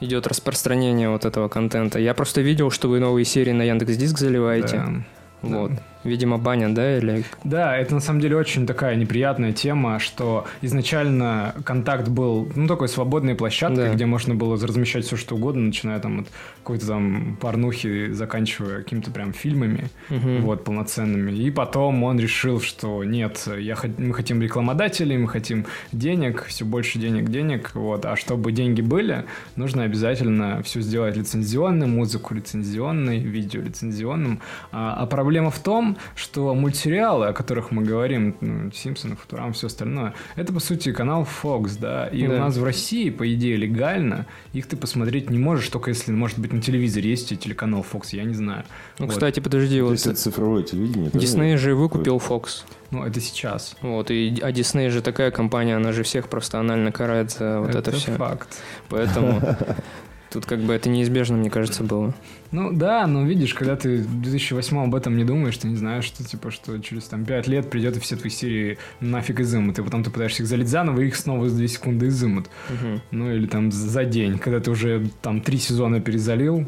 [0.00, 1.98] идет распространение вот этого контента?
[1.98, 4.76] Я просто видел, что вы новые серии на Яндекс.Диск заливаете.
[4.76, 5.04] Да.
[5.42, 5.72] Вот.
[6.04, 7.24] Видимо, баня, да, или...
[7.44, 12.88] Да, это на самом деле очень такая неприятная тема, что изначально контакт был, ну, такой
[12.88, 13.94] свободной площадкой, Да.
[13.94, 16.26] где можно было размещать все, что угодно, начиная там от
[16.58, 20.42] какой-то там порнухи, заканчивая какими-то прям фильмами, Мгм.
[20.42, 21.32] вот, полноценными.
[21.32, 26.98] И потом он решил, что нет, я, мы хотим рекламодателей, мы хотим денег, все больше
[26.98, 28.04] денег, денег, вот.
[28.04, 29.24] А чтобы деньги были,
[29.56, 34.40] нужно обязательно все сделать лицензионным, музыку лицензионной, видео лицензионным.
[34.72, 39.66] А, а проблема в том, что мультсериалы, о которых мы говорим, ну, Симпсоны, Футурам, все
[39.68, 42.34] остальное, это, по сути, канал Fox, да, и Да.
[42.34, 46.38] у нас в России, по идее, легально, их ты посмотреть не можешь, только если, может
[46.38, 48.64] быть, на телевизоре есть телеканал Fox, я не знаю.
[48.98, 49.12] Ну, Вот.
[49.14, 51.10] кстати, подожди, вот это цифровое телевидение?
[51.12, 52.64] Дисней же выкупил Fox.
[52.90, 53.74] Ну, это сейчас.
[53.80, 57.74] Вот, и, а Дисней же такая компания, она же всех просто анально карает за вот
[57.74, 58.12] это, все.
[58.12, 58.60] факт.
[58.88, 59.40] Поэтому
[60.34, 62.12] тут как бы это неизбежно, мне кажется, было.
[62.50, 66.04] Ну да, но видишь, когда ты в 2008 об этом не думаешь, ты не знаешь,
[66.04, 69.82] что типа, что через там 5 лет придет и все твои серии нафиг изымут, и
[69.82, 72.50] потом ты пытаешься их залить заново, и их снова за 2 секунды изымут.
[72.68, 73.00] Мгм.
[73.12, 76.66] Ну или там за день, когда ты уже там 3 сезона перезалил,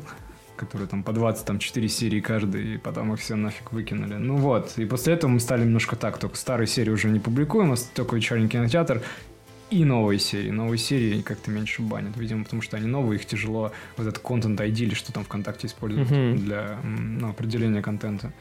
[0.57, 4.15] которые там по 24 серии каждый, и потом их все нафиг выкинули.
[4.15, 7.73] Ну вот, и после этого мы стали немножко так, только старые серии уже не публикуем,
[7.73, 9.03] а только вечерний кинотеатр,
[9.71, 10.51] и новые серии.
[10.51, 14.61] Новые серии как-то меньше банят, видимо, потому что они новые, их тяжело вот этот контент
[14.61, 16.37] ID или что там ВКонтакте используют Мгм.
[16.39, 18.33] для ну, определения контента.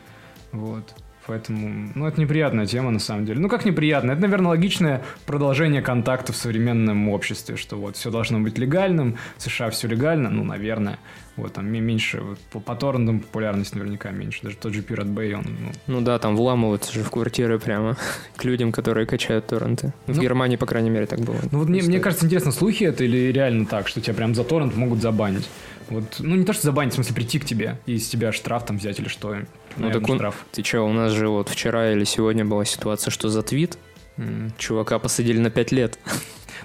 [0.52, 0.94] Вот.
[1.28, 3.40] Поэтому, ну, это неприятная тема, на самом деле.
[3.40, 4.12] Ну, как неприятно?
[4.12, 9.42] Это, наверное, логичное продолжение контакта в современном обществе, что вот все должно быть легальным, в
[9.42, 11.00] США все легально, ну, наверное.
[11.36, 14.40] Вот там меньше, вот, по, по торрентам популярность наверняка меньше.
[14.44, 17.98] Даже тот же Pirate Bay, он, ну, Ну да, там вламываются же в квартиры прямо
[18.38, 19.94] к людям, которые качают торренты.
[20.06, 21.38] В Ну- Германии, по крайней мере, так было.
[21.52, 24.44] Ну вот мне, мне кажется, интересно, слухи это или реально так, что тебя прям за
[24.44, 25.50] торрент могут забанить?
[25.90, 28.66] Вот, ну не то, что забанить, в смысле прийти к тебе и с тебя штраф
[28.66, 29.36] там взять или что.
[29.78, 30.46] Ну так он- штраф.
[30.52, 33.78] Ты че, у нас же вот вчера или сегодня была ситуация, что за твит
[34.18, 34.52] М.
[34.58, 36.00] чувака посадили на 5 лет.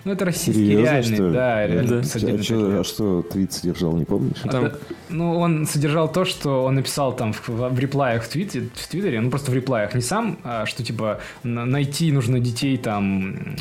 [0.05, 1.33] Ну это российский Серьезно, реальный, что ли?
[1.35, 1.99] да, реально Да.
[1.99, 2.37] посадили А,
[2.71, 2.81] лет.
[2.81, 4.37] а что твит содержал, не помнишь?
[4.45, 4.73] А Там- да-
[5.11, 9.21] ну, он содержал то, что он написал там в, в реплаях в, твите, в Твиттере,
[9.21, 13.57] ну просто в реплаях, не сам, а что типа на- найти нужно детей там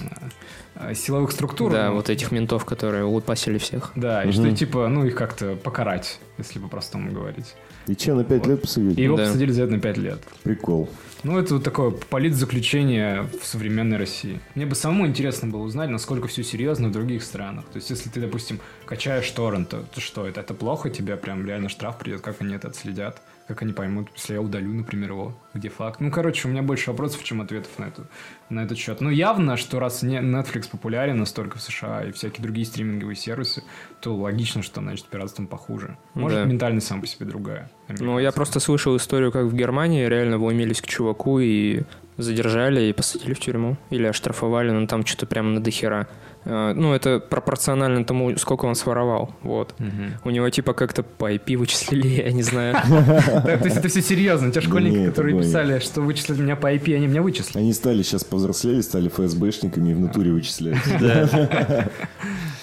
[0.75, 1.71] э, силовых структур.
[1.73, 3.91] Да, вот этих ментов, которые лупасили всех.
[3.95, 4.33] Да, и Мгм.
[4.33, 7.55] что типа, ну их как-то покарать, если по-простому говорить.
[7.89, 8.47] И че, на 5 Вот.
[8.47, 8.93] лет посадили?
[8.99, 9.23] И его Да.
[9.25, 10.19] посадили за это на 5 лет.
[10.43, 10.89] Прикол.
[11.23, 14.39] Ну, это вот такое политзаключение в современной России.
[14.56, 17.65] Мне бы самому интересно было узнать, насколько все серьезно в других странах.
[17.65, 20.39] То есть, если ты, допустим, качаешь торрент, то, то что это?
[20.41, 20.89] Это плохо?
[20.89, 22.21] Тебе прям реально штраф придет?
[22.21, 23.21] Как они это отследят?
[23.49, 25.35] Как они поймут, если я удалю, например, его?
[25.55, 25.99] Где факт?
[25.99, 28.05] Ну, короче, у меня больше вопросов, чем ответов на, эту,
[28.49, 29.01] на этот счет.
[29.01, 33.63] Ну, явно, что раз не, Netflix популярен настолько в США и всякие другие стриминговые сервисы,
[34.01, 35.97] то логично, что, значит, пиратством похуже.
[36.13, 36.45] Может, Да.
[36.45, 37.71] ментальность сам по себе другая.
[37.88, 41.81] Ну, я просто слышал историю, как в Германии реально вломились к чуваку и
[42.17, 43.77] задержали и посадили в тюрьму.
[43.89, 46.07] Или оштрафовали, ну там что-то прям на дохера.
[46.45, 49.34] Э, Ну, это пропорционально тому, сколько он своровал.
[49.43, 49.73] Вот.
[49.80, 50.13] Мгм.
[50.23, 52.75] У него типа как-то по IP вычислили, я не знаю.
[52.88, 54.52] То есть это все серьезно.
[54.52, 57.56] Те школьники, которые писали, что вычислят меня по IP, они меня вычислят.
[57.58, 60.80] Они стали сейчас повзрослели, стали ФСБшниками и в натуре вычисляют.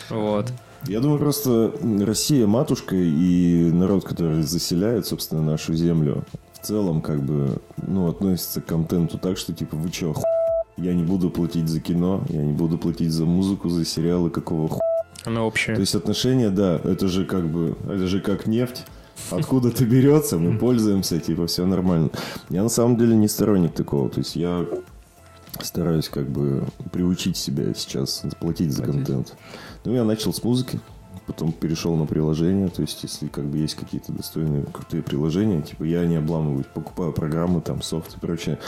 [0.09, 0.53] Вот.
[0.87, 1.73] Я думаю, просто
[2.05, 8.61] Россия матушка и народ, который заселяет, собственно, нашу землю, в целом, как бы, ну, относится
[8.61, 10.23] к контенту так, что, типа, вы чё, ху...
[10.77, 14.69] я не буду платить за кино, я не буду платить за музыку, за сериалы, какого
[14.69, 14.81] ху...
[15.25, 15.77] Оно То общее.
[15.79, 18.85] есть отношения, да, это же как бы, это же как нефть.
[19.31, 22.11] Откуда-то берется, мы пользуемся, типа, все нормально.
[22.51, 24.09] Я на самом деле не сторонник такого.
[24.11, 24.65] То есть я
[25.63, 29.07] стараюсь как бы приучить себя сейчас платить за Платить.
[29.07, 29.35] контент.
[29.85, 30.79] Ну, я начал с музыки,
[31.27, 32.69] потом перешел на приложения.
[32.69, 37.13] То есть, если как бы есть какие-то достойные, крутые приложения, типа, я не обламываюсь, покупаю
[37.13, 38.59] программы, там, софт и прочее.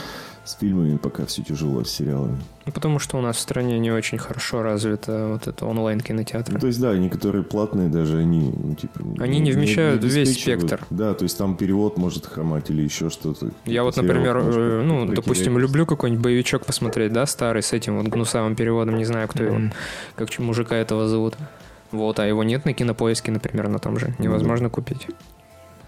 [0.45, 2.37] С фильмами пока все тяжело, с сериалами.
[2.65, 6.53] Ну, потому что у нас в стране не очень хорошо развито вот это онлайн-кинотеатр.
[6.53, 8.99] Ну, то есть, да, некоторые платные даже, они, ну, типа...
[9.19, 10.61] Они не вмещают весь обеспечивают.
[10.61, 10.85] спектр.
[10.89, 13.51] Да, то есть там перевод может хромать или еще что-то.
[13.65, 17.97] Я вот, например, книжку, э, ну, допустим, люблю какой-нибудь боевичок посмотреть, да, старый, с этим
[17.97, 19.73] вот гнусавым переводом, не знаю, кто его, Мгм.
[20.15, 21.35] как мужика этого зовут.
[21.91, 24.13] Вот, а его нет на кинопоиске, например, на том же.
[24.19, 25.07] Невозможно купить.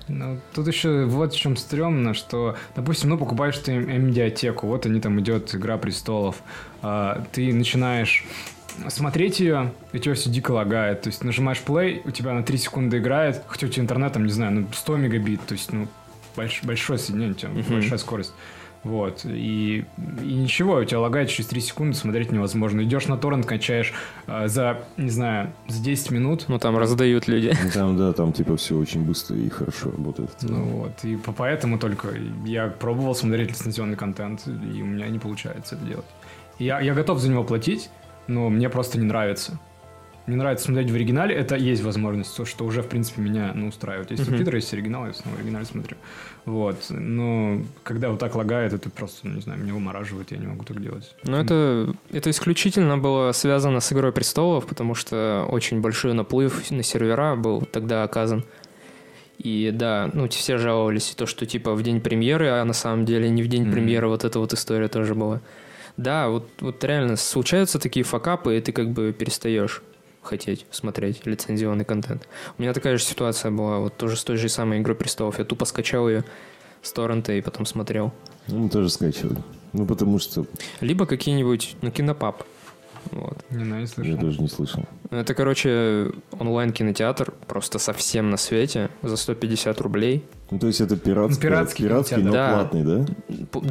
[0.07, 4.99] Ну, тут еще вот в чем стрёмно, что, допустим, ну, покупаешь ты медиатеку, вот они
[4.99, 6.37] там идет «Игра престолов»,
[6.81, 8.25] а, ты начинаешь
[8.89, 11.01] смотреть ее, и тебя все дико лагает.
[11.03, 14.25] То есть нажимаешь play, у тебя на 3 секунды играет, хотя у тебя интернет, там,
[14.25, 15.87] не знаю, ну, 100 мегабит, то есть, ну,
[16.35, 17.73] больш- большое соединение, у тебя Мгм.
[17.73, 18.33] большая скорость.
[18.83, 19.85] Вот, и,
[20.23, 22.81] и ничего, у тебя лагает через 3 секунды, смотреть невозможно.
[22.81, 23.93] Идешь на торрент, качаешь
[24.25, 27.53] а, за, не знаю, за 10 минут, Ну, там раздают люди.
[27.63, 30.31] Ну, Там, да, там типа все очень быстро и хорошо работает.
[30.41, 32.09] Ну вот, и по- поэтому только
[32.43, 36.05] я пробовал смотреть лицензионный контент, и у меня не получается это делать.
[36.57, 37.91] Я, я готов за него платить,
[38.27, 39.59] но мне просто не нравится.
[40.31, 43.67] Мне нравится смотреть в оригинале, это есть возможность, то, что уже, в принципе, меня ну,
[43.67, 44.11] устраивает.
[44.11, 45.97] Есть субтитры, есть оригинал, я снова оригинале смотрю.
[46.45, 50.47] Вот, но когда вот так лагает, это просто, ну, не знаю, меня вымораживает, я не
[50.47, 51.13] могу так делать.
[51.23, 56.81] Но это, это исключительно было связано с «Игрой престолов», потому что очень большой наплыв на
[56.81, 58.45] сервера был тогда оказан.
[59.37, 63.03] И да, ну все жаловались, и то, что типа в день премьеры, а на самом
[63.03, 63.71] деле не в день Мгм.
[63.73, 65.41] премьеры, вот эта вот история тоже была.
[65.97, 69.81] Да, вот, вот реально случаются такие факапы, и ты как бы перестаешь
[70.21, 72.27] хотеть смотреть лицензионный контент.
[72.57, 75.39] У меня такая же ситуация была, вот тоже с той же самой «Игрой престолов».
[75.39, 76.23] Я тупо скачал ее
[76.81, 78.13] с торрента и потом смотрел.
[78.47, 79.37] Ну, мы тоже скачивали.
[79.73, 80.45] Ну, потому что
[80.81, 82.43] Либо какие-нибудь, ну, кинопап.
[83.11, 83.37] Вот.
[83.49, 84.17] Не знаю, не я слышал.
[84.19, 84.83] тоже не слышал.
[85.09, 90.23] Это, короче, онлайн-кинотеатр, просто совсем на свете, за 150 рублей.
[90.51, 92.31] Ну, то есть это пиратский, Ну, пиратский пиратский, но.
[92.31, 92.53] Да.
[92.53, 93.05] платный, да?
[93.51, 93.61] П-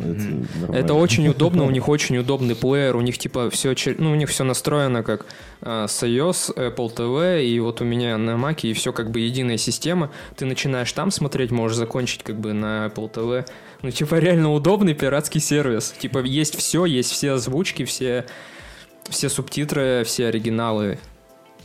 [0.00, 0.76] Это нормально.
[0.76, 4.28] это очень удобно, у них очень удобный плеер, у них типа все, ну, у них
[4.28, 5.26] все настроено как
[5.60, 9.20] а, с iOS, Apple TV, и вот у меня на Mac, и все как бы
[9.20, 10.10] единая система.
[10.36, 13.46] Ты начинаешь там смотреть, можешь закончить как бы на Apple TV.
[13.82, 15.94] Ну, типа, реально удобный пиратский сервис.
[15.98, 18.24] Типа, есть все, есть все озвучки, все,
[19.08, 20.98] все субтитры, все оригиналы.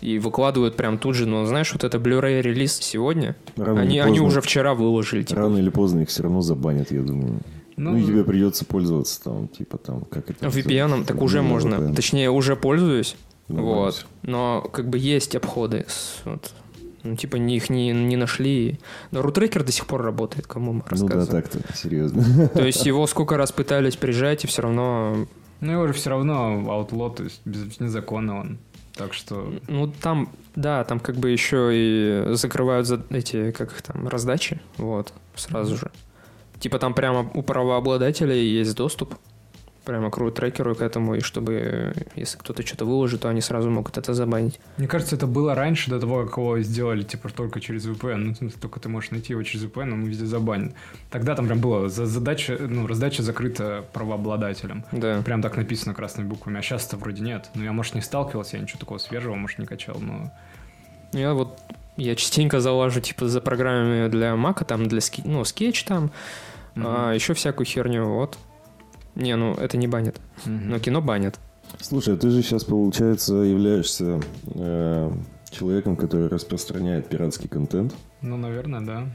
[0.01, 4.19] и выкладывают прям тут же, но знаешь, вот это Blu-ray релиз сегодня, Рано они, они
[4.19, 5.23] уже вчера выложили.
[5.23, 5.41] Типа.
[5.41, 7.39] Рано или поздно их все равно забанят, я думаю.
[7.75, 10.45] Ну, и тебе придется пользоваться там, типа там, как это...
[10.47, 11.75] VPN, так уже Ну, можно.
[11.75, 11.95] VPN.
[11.95, 13.15] Точнее, уже пользуюсь.
[13.47, 14.05] Ну, вот.
[14.21, 15.85] Но как бы есть обходы.
[15.87, 16.53] с- вот.
[17.03, 18.79] Ну, типа, не- их не, не нашли.
[19.11, 21.43] Но рутрекер до сих пор работает, кому мы Ну да, рассказываем.
[21.43, 22.47] так-то, серьезно.
[22.49, 25.27] То есть его сколько раз пытались прижать, и все равно...
[25.59, 28.57] Ну, его же все равно outlaw, то есть без, незаконно он.
[28.95, 29.53] Так что...
[29.67, 34.61] Ну, там, да, там как бы еще и закрывают за эти, как их там, раздачи,
[34.77, 35.91] вот, сразу же.
[36.63, 39.15] Типа там прямо у правообладателей есть доступ
[39.83, 43.97] прямо к трекеру к этому, и чтобы, если кто-то что-то выложит, то они сразу могут
[43.97, 44.61] это забанить.
[44.77, 48.15] Мне кажется, это было раньше, до того, как его сделали, типа, только через VPN.
[48.15, 50.73] Ну, смысле, только ты можешь найти его через VPN, он везде забанен.
[51.11, 54.85] Тогда там прям было за- задача, ну, раздача закрыта правообладателем.
[54.93, 55.21] Да.
[55.25, 56.59] Прям так написано красными буквами.
[56.59, 57.49] А сейчас-то вроде нет.
[57.55, 60.31] Ну, я, может, не сталкивался, я ничего такого свежего, может, не качал, но...
[61.11, 61.59] Я вот,
[61.97, 66.11] я частенько залажу, типа, за программами для Мака, там, для, ски, ну, скетч там,
[66.75, 66.85] Мгм.
[66.87, 68.37] а еще всякую херню, вот.
[69.15, 70.69] Не, ну, это не банит, Мгм.
[70.69, 71.39] но кино банит.
[71.79, 74.19] Слушай, а ты же сейчас, получается, являешься
[74.53, 75.11] э,
[75.49, 77.93] человеком, который распространяет пиратский контент.
[78.21, 79.07] Ну, наверное, да.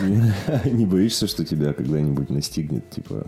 [0.64, 3.26] Не- боишься, что тебя когда-нибудь настигнет, типа...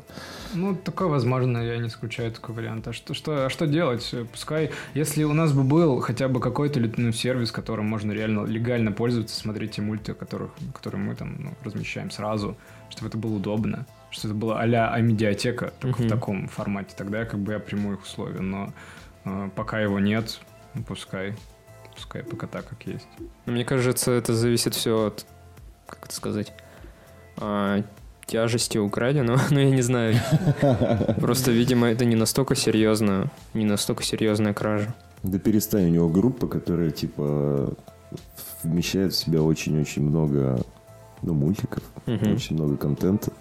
[0.54, 2.86] Ну, такое возможно, я не исключаю такой вариант.
[2.88, 4.14] А что, что, а что делать?
[4.32, 8.92] Пускай, если у нас бы был хотя бы какой-то ну, сервис, которым можно реально легально
[8.92, 12.56] пользоваться, смотреть те мульты, которых, которые мы там ну, размещаем сразу,
[12.90, 16.08] чтобы это было удобно, что это было а-ля а-медиатека, только Мгм.
[16.08, 18.72] в таком формате, тогда я как бы я приму их условия, но
[19.24, 20.40] э, пока его нет,
[20.74, 21.34] ну, пускай,
[21.94, 23.06] пускай пока так, как есть.
[23.46, 25.26] Но Мне кажется, это зависит все от,
[25.86, 26.52] как это сказать,
[27.38, 27.82] а,
[28.26, 30.16] тяжести украденного, ну я не знаю.
[31.20, 34.94] Просто, видимо, это не настолько серьезно, не настолько серьезная кража.
[35.22, 37.74] Да перестань, у него группа, которая, типа,
[38.62, 40.60] вмещает в себя очень-очень много,
[41.22, 42.34] ну, мультиков, Мгм.
[42.34, 43.32] очень много контента.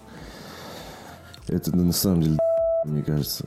[1.48, 2.38] Это ну, на самом деле,
[2.84, 3.46] мне кажется.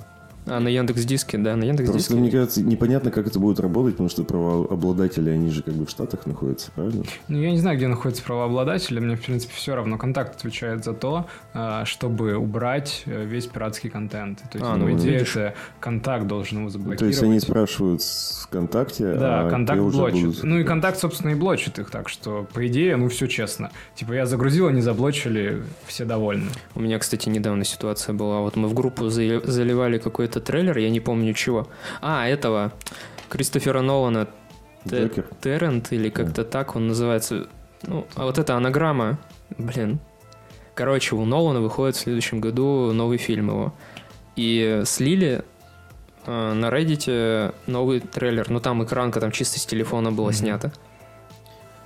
[0.50, 2.22] А на Яндекс Диске, да, на Яндекс Просто, Диске.
[2.22, 5.90] мне кажется, непонятно, как это будет работать, потому что правообладатели, они же как бы в
[5.90, 7.04] Штатах находятся, правильно?
[7.28, 9.98] Ну, я не знаю, где находится правообладатель, мне, в принципе, все равно.
[9.98, 14.40] Контакт отвечает за то, а, чтобы убрать э, весь пиратский контент.
[14.52, 15.36] То есть, А, ну, ну, по идее, видишь.
[15.36, 17.14] это контакт должен его То заблокировать.
[17.14, 20.26] есть они спрашивают с ВКонтакте, Да, а контакт блочит.
[20.26, 23.72] будут- Ну и контакт, собственно, и блочит их, так что, по идее, ну все честно.
[23.96, 26.48] Типа я загрузил, они заблочили, все довольны.
[26.76, 28.40] У меня, кстати, недавно ситуация была.
[28.42, 31.68] Вот мы в группу заливали какой-то трейлер, я не помню чего.
[32.02, 32.72] А, этого
[33.30, 34.28] Кристофера Нолана
[34.88, 35.26] Джокер.
[35.42, 37.48] Террент или как-то так он называется.
[37.84, 39.18] Ну, а вот эта анаграмма,
[39.58, 40.00] блин.
[40.76, 43.74] Короче, у Нолана выходит в следующем году новый фильм его.
[44.36, 45.44] И слили
[46.26, 48.50] э, на Reddit новый трейлер.
[48.50, 50.36] Ну, там экранка там чисто с телефона была Мгм.
[50.38, 50.72] снята.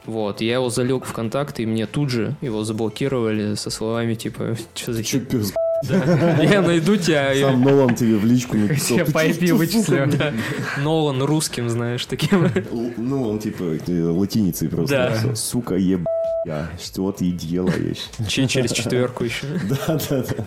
[0.06, 4.56] Вот, я его залил в контакт, и мне тут же его заблокировали со словами типа,
[4.76, 5.56] что за Чё, хер- пёс, Да.
[5.90, 8.98] Я найду тебя, Сам Нолан тебе в личку написал.
[8.98, 10.08] Я «Ты по IP вычислю.
[10.08, 10.34] блядь?»
[10.78, 12.50] Нолан русским, знаешь, таким.
[12.98, 15.36] Ну, он типа э, латиницей просто.
[15.36, 16.06] Сука, еб...
[16.46, 18.10] Я, что ты делаешь?
[18.28, 19.46] Через четверку еще.
[19.64, 20.46] Да, да, да.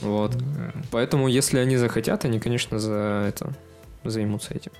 [0.00, 0.36] Вот.
[0.90, 3.52] Поэтому, если они захотят, они, конечно, за это
[4.04, 4.72] займутся этим.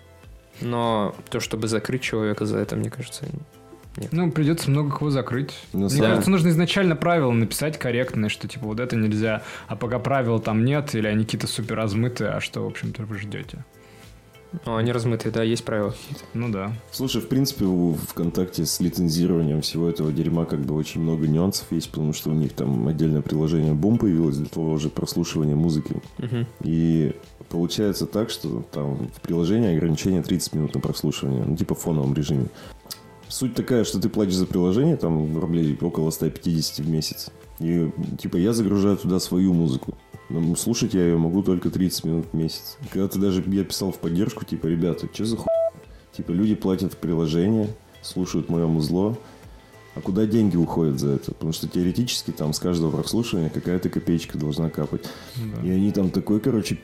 [0.61, 3.25] Но то, чтобы закрыть человека за это, мне кажется,
[4.11, 5.53] Ну, придется много кого закрыть.
[5.73, 9.77] На Мне самом- кажется, нужно изначально правила написать корректные, что типа вот это нельзя, а
[9.77, 13.65] пока правил там нет, или они какие-то супер размытые, а что, в общем-то, вы ждете?
[14.67, 16.25] ну, они размытые, да, есть правила какие-то.
[16.35, 16.73] Ну да.
[16.91, 21.67] Слушай, в принципе, у ВКонтакте с лицензированием всего этого дерьма как бы очень много нюансов
[21.71, 25.97] есть, потому что у них там отдельное приложение Boom появилось для того же прослушивания музыки.
[26.19, 26.47] Мгм.
[26.61, 27.15] И
[27.49, 32.15] получается так, что там в приложении ограничение 30 минут на прослушивание, ну типа в фоновом
[32.15, 32.47] режиме.
[33.33, 37.31] Суть такая, что ты платишь за приложение, там рублей около 150 в месяц.
[37.61, 39.97] И типа я загружаю туда свою музыку.
[40.29, 42.77] Но слушать я ее могу только 30 минут в месяц.
[42.91, 45.49] Когда ты даже, я писал в поддержку, типа, ребята, что за хуй?
[46.15, 47.69] Типа люди платят в приложение,
[48.03, 49.17] слушают мое музло,
[49.95, 51.33] а куда деньги уходят за это?
[51.33, 55.07] Потому что теоретически там с каждого прослушивания какая-то копеечка должна капать.
[55.37, 55.67] да.
[55.67, 56.79] И они там такой, короче,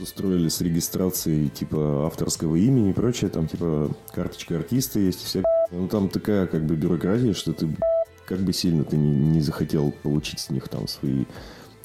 [0.00, 3.30] устроили с регистрацией, типа, авторского имени и прочее.
[3.30, 7.68] Там, типа, карточка артиста есть и вся Ну, там такая, как бы, бюрократия, что ты,
[8.26, 11.24] как бы сильно ты не, не захотел получить с них там свои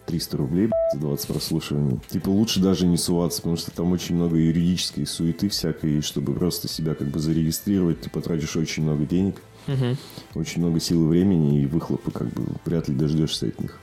[0.05, 1.99] 300 рублей за 20 прослушиваний.
[2.09, 6.33] Типа, лучше даже не суваться, потому что там очень много юридической суеты всякой, и чтобы
[6.33, 9.35] просто себя, как бы, зарегистрировать, ты потратишь очень много денег,
[9.67, 9.97] Мгм.
[10.33, 13.79] очень много сил и времени, и выхлопа, как бы, вряд ли дождешься от них.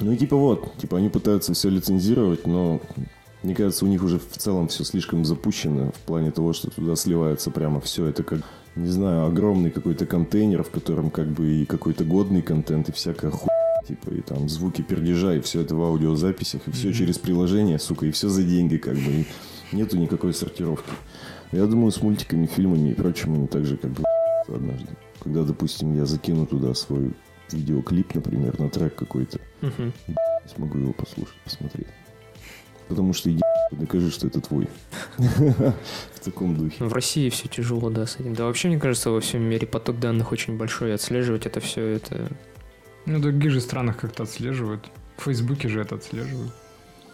[0.00, 2.80] Ну и типа вот, типа они пытаются все лицензировать, но
[3.44, 6.96] Мне кажется, у них уже в целом все слишком запущено в плане того, что туда
[6.96, 8.06] сливается прямо все.
[8.06, 8.40] Это как,
[8.74, 13.30] не знаю, огромный какой-то контейнер, в котором как бы и какой-то годный контент, и всякая
[13.30, 13.52] хуйня.
[13.86, 18.06] Типа, и там звуки пердежа, и все это в аудиозаписях, и все через приложение, сука,
[18.06, 19.10] и все за деньги, как бы.
[19.10, 19.26] И
[19.72, 20.90] нету никакой сортировки.
[21.52, 24.04] Я думаю, с мультиками, фильмами и прочим они так же как бы
[24.48, 24.88] однажды.
[25.22, 27.12] Когда, допустим, я закину туда свой
[27.52, 29.92] видеоклип, например, на трек какой-то, Мгм.
[30.56, 31.88] смогу его послушать, посмотреть.
[32.88, 34.68] Потому что иди докажи, что это твой.
[35.18, 36.84] В таком духе.
[36.84, 38.34] В России все тяжело, да, с этим.
[38.34, 41.82] Да вообще, мне кажется, во всем мире поток данных очень большой, и отслеживать это все,
[41.86, 42.28] это...
[43.06, 44.84] Ну, в других же странах как-то отслеживают.
[45.16, 46.52] В Фейсбуке же это отслеживают.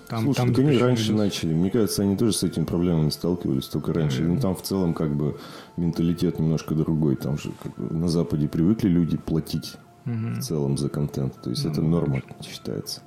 [0.09, 1.25] Там, Слушай, там так они раньше видосы.
[1.25, 1.55] начали.
[1.55, 4.23] Мне кажется, они тоже с этими проблемами сталкивались, только раньше.
[4.23, 5.39] Ну, там в целом как бы
[5.77, 7.15] менталитет немножко другой.
[7.17, 10.35] Там же как бы на Западе привыкли люди платить Мгм.
[10.35, 11.41] в целом за контент.
[11.43, 11.87] То есть Ну, это да.
[11.87, 13.03] норма считается.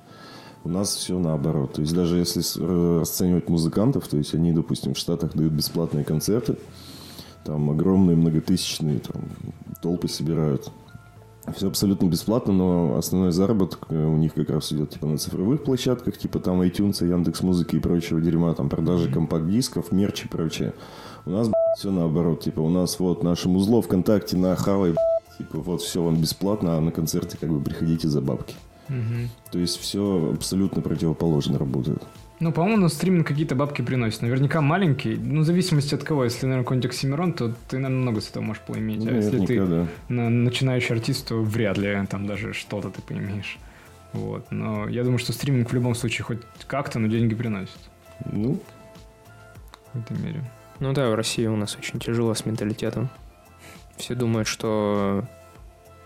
[0.64, 1.74] У нас все наоборот.
[1.74, 6.04] То есть даже если р- расценивать музыкантов, то есть они, допустим, в Штатах дают бесплатные
[6.04, 6.56] концерты,
[7.44, 9.22] там огромные многотысячные там,
[9.82, 10.70] толпы собирают.
[11.54, 15.62] Все абсолютно бесплатно, но основной заработок э, у них как раз идет типа на цифровых
[15.62, 20.72] площадках, типа там iTunes, Яндекс Музыки и прочего дерьма, там продажи компакт-дисков, мерч и прочее.
[21.26, 24.94] У нас все наоборот, типа у нас вот наше музло ВКонтакте на Хавай,
[25.36, 28.54] типа вот все вам бесплатно, а на концерты как бы приходите за бабки.
[28.88, 29.28] Мгм.
[29.50, 32.02] То есть все абсолютно противоположно работает.
[32.40, 34.20] Ну, по-моему, на стриминг какие-то бабки приносит.
[34.20, 35.16] Наверняка маленький.
[35.16, 36.24] Ну, в зависимости от кого.
[36.24, 39.04] Если, наверное, какой-нибудь Оксимирон, то ты, наверное, много с этого можешь поиметь.
[39.04, 39.86] Ну, а если ты да.
[40.08, 43.58] на- начинающий артист, то вряд ли там даже что-то ты поимеешь.
[44.12, 44.50] Вот.
[44.50, 47.78] Но я думаю, что стриминг в любом случае хоть как-то, но деньги приносит.
[48.30, 48.60] Ну,
[49.92, 50.42] В какой-то мере.
[50.80, 53.08] Ну да, в России у нас очень тяжело с менталитетом.
[53.96, 55.24] Все думают, что...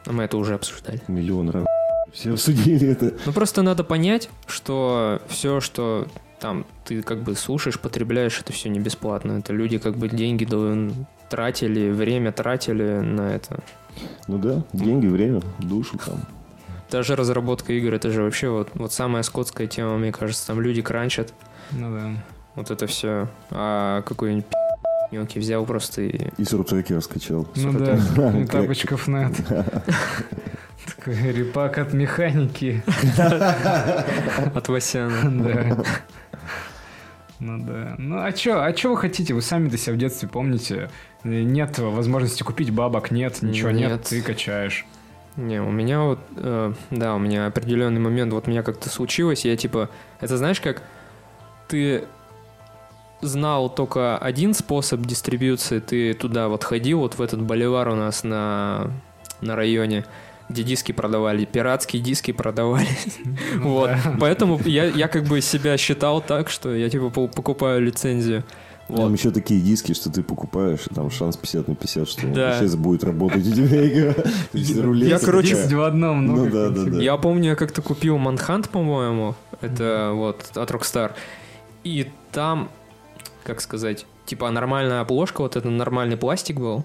[0.07, 1.01] Мы это уже обсуждали.
[1.09, 1.65] миллион раз.
[2.13, 3.15] Все обсудили это.
[3.27, 6.07] Ну просто надо понять, что все, что
[6.41, 9.33] там ты как бы слушаешь, потребляешь, это все не бесплатно.
[9.39, 10.47] Это люди как бы деньги
[11.29, 13.61] тратили, время тратили на это.
[14.29, 16.21] Ну да, деньги, время, душу там.
[16.91, 20.47] Даже разработка игр, это же вообще вот, вот самая скотская тема, мне кажется.
[20.47, 21.35] Там люди кранчат,
[21.73, 22.11] Ну да.
[22.55, 23.29] вот это все.
[23.51, 24.47] А какой-нибудь
[25.11, 26.31] мелкий взял просто и...
[26.39, 27.47] И суртреки раскачал.
[27.57, 27.97] Ну да,
[28.33, 29.33] не Как- тапочков нет.
[31.07, 32.83] Репак от механики.
[34.55, 35.45] От Васяна.
[35.45, 35.85] Да.
[37.41, 37.95] Ну да.
[37.99, 39.33] Ну а чё, а чё вы хотите?
[39.33, 40.91] Вы сами до себя в детстве помните?
[41.25, 44.03] Нет возможности купить бабок, нет, ничего нет, Нет.
[44.03, 44.87] ты качаешь.
[45.37, 49.45] Не, у меня вот, э, да, у меня определенный момент, вот у меня как-то случилось,
[49.45, 49.89] я типа,
[50.21, 50.83] это знаешь как,
[51.69, 52.07] ты
[53.21, 58.25] знал только один способ дистрибьюции, ты туда вот ходил, вот в этот боливар у нас
[58.25, 58.91] на,
[59.41, 60.05] на районе,
[60.49, 62.87] где диски продавали, пиратские диски продавали.
[63.57, 64.17] Ну Вот, да.
[64.19, 68.45] поэтому я, я как бы себя считал так, что я типа по- покупаю лицензию.
[68.87, 69.13] Там Вот.
[69.19, 72.59] еще такие диски, что ты покупаешь, и там шанс 50 на 50, что Да.
[72.59, 74.15] сейчас будет работать у тебя игра.
[74.55, 76.99] Я- короче, в одном, Ну да, да, да.
[77.03, 81.13] Я помню, я как-то купил Манхант, по-моему, это вот от Rockstar,
[81.85, 82.71] и там,
[83.45, 86.85] как сказать, типа нормальная обложка, вот это нормальный пластик был,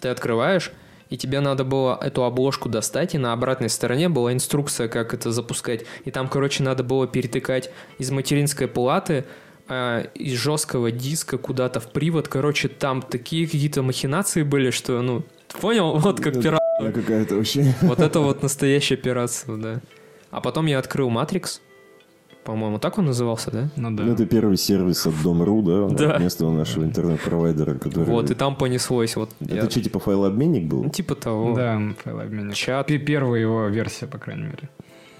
[0.00, 0.70] ты открываешь,
[1.10, 5.32] и тебе надо было эту обложку достать, и на обратной стороне была инструкция, как это
[5.32, 5.84] запускать.
[6.04, 9.24] И там, короче, надо было перетыкать из материнской платы,
[9.68, 12.28] а, из жесткого диска куда-то в привод.
[12.28, 15.24] Короче, там такие какие-то махинации были, что, ну,
[15.60, 15.96] понял?
[15.96, 16.60] Вот как пират.
[16.94, 17.74] какая-то вообще.
[17.82, 19.80] Вот это вот настоящее пиратство, да.
[20.30, 21.60] А потом я открыл Матрикс.
[22.48, 23.68] По-моему, так он назывался, да?
[23.76, 24.04] Ну да.
[24.04, 25.88] Ну, это первый сервис от Дом.ру, да?
[25.94, 26.16] Да.
[26.18, 28.06] Местного нашего интернет-провайдера, который...
[28.06, 29.16] Вот, и там понеслось.
[29.16, 30.84] Вот Это я- что, типа файлообменник был?
[30.84, 31.54] Ну, типа того.
[31.54, 32.54] Да, файлообменник.
[32.54, 32.86] Чат.
[32.86, 34.70] Пе- Первая его версия, по крайней мере.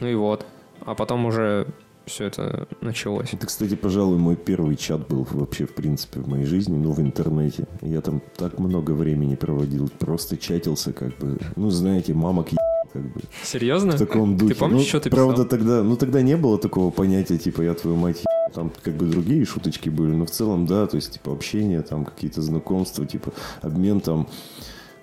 [0.00, 0.46] Ну и вот.
[0.86, 1.66] А потом уже
[2.06, 3.34] все это началось.
[3.34, 7.00] Это, кстати, пожалуй, мой первый чат был вообще, в принципе, в моей жизни, ну, в
[7.00, 7.66] интернете.
[7.82, 12.56] Я там так много времени проводил, просто чатился, как бы, ну, знаете, мамок е-
[12.92, 13.92] как бы, Серьезно?
[13.92, 14.54] в таком духе.
[14.54, 15.48] Ты помнишь, Ну, что ты Правда, писал?
[15.48, 19.06] тогда, ну, тогда не было такого понятия, типа, я твою мать е- там как бы
[19.06, 23.32] другие шуточки были, но в целом, да, то есть, типа, общение, там, какие-то знакомства, типа,
[23.62, 24.26] обмен там,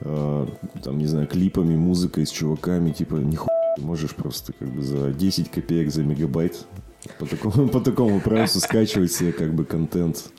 [0.01, 0.47] э,
[0.83, 5.11] там, не знаю, клипами, музыкой с чуваками, типа, нихуя ты можешь просто как бы за
[5.11, 6.65] 10 копеек за мегабайт
[7.19, 10.31] по такому, по такому прайсу скачивать себе как бы контент.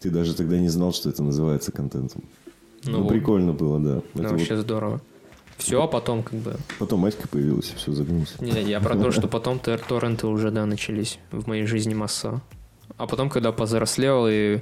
[0.00, 2.22] Ты даже тогда не знал, что это называется контентом.
[2.84, 4.02] Ну, Ну, прикольно было, да.
[4.14, 5.00] Ну, Это вообще вот здорово.
[5.60, 6.56] Все, а потом как бы...
[6.78, 8.42] потом Матька появилась, и все загнулся.
[8.42, 12.40] Не, я про то, что потом тор- торренты уже, да, начались в моей жизни масса.
[12.96, 14.60] А потом, когда повзрослел и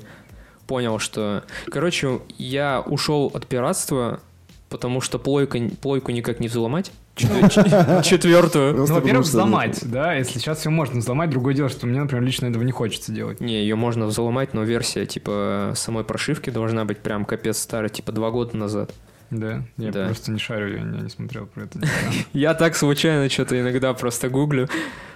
[0.67, 1.45] понял, что...
[1.71, 4.21] Короче, я ушел от пиратства,
[4.69, 6.93] потому что плойка, плойку никак не взломать.
[7.17, 8.77] Четвертую.
[8.77, 12.23] Ну, во-первых, что взломать, да, если сейчас ее можно взломать, другое дело, что мне, например,
[12.23, 13.41] лично этого не хочется делать.
[13.41, 18.13] Не, ее можно взломать, но версия типа самой прошивки должна быть прям капец старая, типа
[18.13, 18.93] два года назад.
[19.31, 20.07] Да, я Да.
[20.07, 21.81] просто не шарю, я не, не смотрел про это.
[22.33, 24.69] Я так случайно что-то иногда просто гуглю.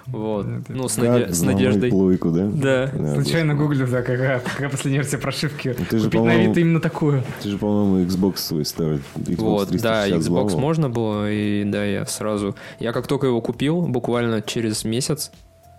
[0.07, 0.47] Вот.
[0.69, 1.91] Ну, с, наде- надеждой.
[1.91, 2.47] плойку, да?
[2.53, 3.15] Да.
[3.15, 5.75] Случайно гуглю, да, какая, какая последняя версия прошивки.
[5.79, 7.23] Ну, ты же, Купить на по-моему, Авито именно такую.
[7.43, 8.63] Ты же, по-моему, Xbox свой.
[8.63, 9.01] Xbox
[9.39, 12.55] Вот, да, 360 Xbox можно было, и да, я сразу...
[12.81, 15.31] Я как только его купил, буквально через месяц,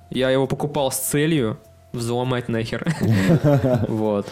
[0.10, 1.60] я его покупал с целью
[1.92, 2.86] взломать нахер.
[3.90, 4.28] Вот.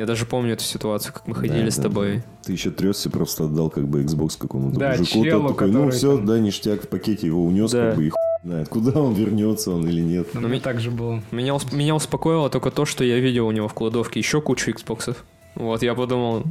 [0.00, 2.22] Я даже помню эту ситуацию, как мы ходили Да, с да, тобой.
[2.42, 5.22] Ты еще тресся, просто отдал как бы Xbox какому-то Да, мужику.
[5.24, 7.88] челу, такой, ну который все, там- да, ништяк в пакете его унес, Да.
[7.90, 10.28] как бы и хуй знает, куда он вернется он или нет.
[10.32, 11.22] Но Ну, мне так же было.
[11.30, 14.70] Меня, усп- меня успокоило только то, что я видел у него в кладовке еще кучу
[14.70, 15.16] Xboxов.
[15.54, 16.44] Вот, я подумал,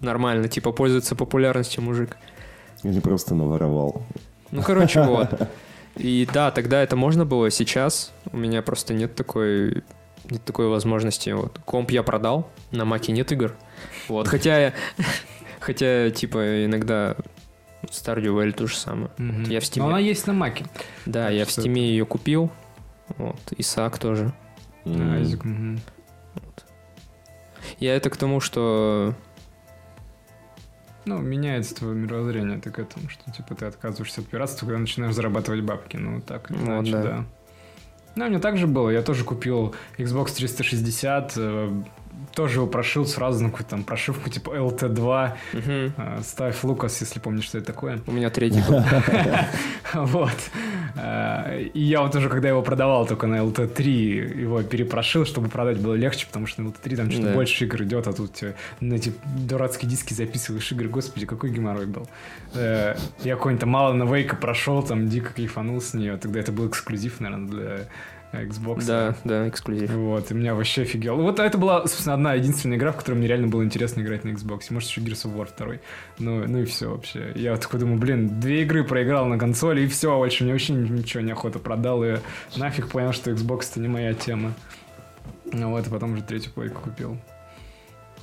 [0.00, 2.16] нормально, типа пользуется популярностью мужик.
[2.82, 4.02] Или просто наворовал.
[4.50, 5.28] Ну, короче, вот.
[5.96, 9.84] И да, тогда это можно было, сейчас у меня просто нет такой,
[10.30, 11.30] нет такой возможности.
[11.30, 11.58] Вот.
[11.64, 13.54] Комп я продал, на маке нет игр.
[14.08, 14.72] Вот, хотя,
[15.60, 17.16] хотя, типа, иногда
[17.84, 19.10] Stardew Valley то же самое.
[19.18, 19.44] Мгм.
[19.44, 19.80] Я в Steam.
[19.80, 20.66] Но она есть на Маке.
[21.04, 22.50] Да, Так я в Steam ее купил.
[23.18, 24.32] Вот, Исаак тоже.
[24.84, 25.80] Айзек, мгм.
[27.78, 29.14] Я это к тому, что
[31.04, 35.14] Ну, меняется твое мировоззрение, ты к этому, что типа ты отказываешься от пиратства, когда начинаешь
[35.14, 35.96] зарабатывать бабки.
[35.96, 37.02] Ну, так или Вот, иначе, да.
[37.02, 37.24] да.
[38.16, 38.88] Ну, у меня так же было.
[38.88, 41.82] Я тоже купил Xbox 360, э,
[42.34, 45.32] тоже его прошил сразу на какую-то там прошивку типа LT2.
[45.52, 48.00] мгм, Э, Ставь Лукас, если помнишь, что это такое.
[48.06, 48.82] у меня третий был.
[49.94, 50.30] Вот.
[50.96, 55.78] Э, И я вот уже, когда его продавал только на LT3, его перепрошил, чтобы продать
[55.78, 58.40] было легче, потому что на LT3 там что-то больше игр идет, а тут
[58.80, 59.12] на эти
[59.48, 60.88] дурацкие диски записываешь игры.
[60.88, 62.08] Господи, какой геморрой был.
[62.54, 66.16] Э, Я какой-нибудь там мало на Вейка прошел, там дико кайфанул с нее.
[66.16, 67.78] Тогда это был эксклюзив, наверное, для
[68.32, 68.84] Xbox.
[68.86, 69.90] Да, да, эксклюзив.
[69.92, 71.16] Вот, и меня вообще офигел.
[71.16, 74.30] Вот это была, собственно, одна единственная игра, в которой мне реально было интересно играть на
[74.30, 74.64] Xbox.
[74.70, 75.76] Может, еще Gears of War 2.
[76.18, 77.32] Ну, ну и все вообще.
[77.34, 80.72] Я вот такой думаю, блин, две игры проиграл на консоли, и все, больше мне вообще
[80.74, 81.58] ничего не охота.
[81.58, 82.16] Продал и
[82.56, 84.52] нафиг понял, что Xbox это не моя тема.
[85.44, 87.16] Ну вот, и потом уже третью плойку купил.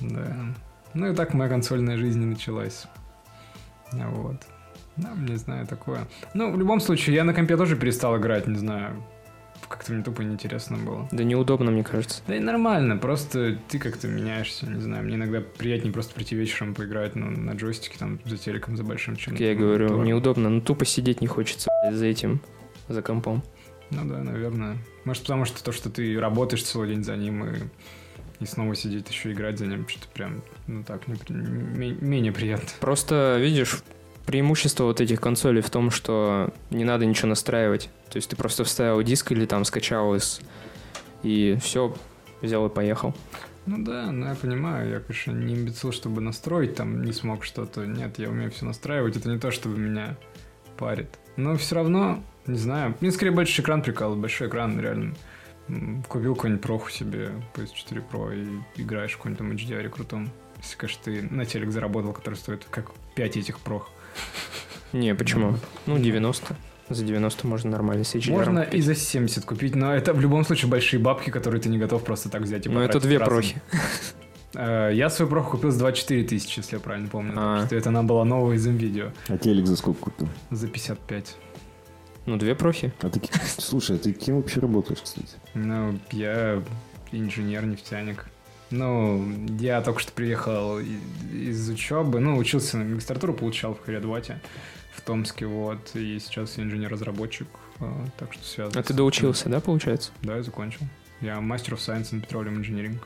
[0.00, 0.36] Да.
[0.92, 2.86] Ну и так моя консольная жизнь и началась.
[3.92, 4.36] Вот.
[4.96, 6.06] Да, не знаю, такое.
[6.34, 9.02] Ну, в любом случае, я на компе тоже перестал играть, не знаю.
[9.68, 11.08] Как-то мне тупо неинтересно было.
[11.12, 12.22] Да неудобно, мне кажется.
[12.26, 16.74] Да и нормально, просто ты как-то меняешься, не знаю, мне иногда приятнее просто прийти вечером
[16.74, 19.34] поиграть ну, на джойстике, там, за телеком, за большим, чем...
[19.34, 20.06] Как я говорю, монитор.
[20.06, 20.48] неудобно.
[20.48, 22.40] Ну, тупо сидеть не хочется за этим,
[22.88, 23.42] за компом.
[23.90, 24.78] Ну да, наверное.
[25.04, 27.58] Может, потому что то, что ты работаешь целый день за ним и,
[28.40, 32.68] и снова сидеть еще играть за ним, что-то прям, ну так, не менее приятно.
[32.80, 33.82] Просто, видишь,
[34.26, 37.90] преимущество вот этих консолей в том, что не надо ничего настраивать.
[38.10, 40.40] То есть ты просто вставил диск или там скачал из...
[41.22, 41.94] И все,
[42.42, 43.14] взял и поехал.
[43.66, 47.86] Ну да, ну я понимаю, я, конечно, не имбецил, чтобы настроить, там, не смог что-то.
[47.86, 50.16] Нет, я умею все настраивать, это не то, чтобы меня
[50.76, 51.08] парит.
[51.36, 55.14] Но все равно, не знаю, мне скорее большой экран прикалывает, большой экран, реально.
[56.08, 60.30] Купил какой-нибудь проху себе, PS4 Pro, и играешь в каком-нибудь там HDR крутом.
[60.58, 63.90] Если, конечно, ты на телек заработал, который стоит как 5 этих прох.
[64.92, 65.56] Не, почему?
[65.86, 66.56] Ну, 90.
[66.90, 68.30] За 90 можно нормально с HDR.
[68.32, 71.78] Можно и за 70 купить, но это в любом случае большие бабки, которые ты не
[71.78, 73.56] готов просто так взять и Ну, это две прохи.
[74.56, 77.32] Э, Я свою проху купил за 24 тысячи, если я правильно помню.
[77.32, 77.40] А.
[77.40, 80.28] потому что это она была новая из NVIDIA А телек за сколько купил?
[80.52, 81.36] за 55.
[82.26, 82.92] Ну, две прохи.
[83.00, 83.20] А ты,
[83.58, 85.26] слушай, а ты кем вообще работаешь, кстати?
[85.54, 86.62] Ну, я
[87.10, 88.26] инженер-нефтяник.
[88.70, 89.24] Ну,
[89.58, 94.40] я только что приехал из учебы, ну, учился на магистратуру, получал в Харядвате,
[94.92, 97.48] в Томске, вот, и сейчас я инженер-разработчик,
[97.80, 97.84] э,
[98.18, 98.80] так что связано.
[98.80, 100.12] А ты доучился, да, получается?
[100.22, 100.80] Да, я закончил.
[101.20, 102.98] Я мастер of science in petroleum engineering.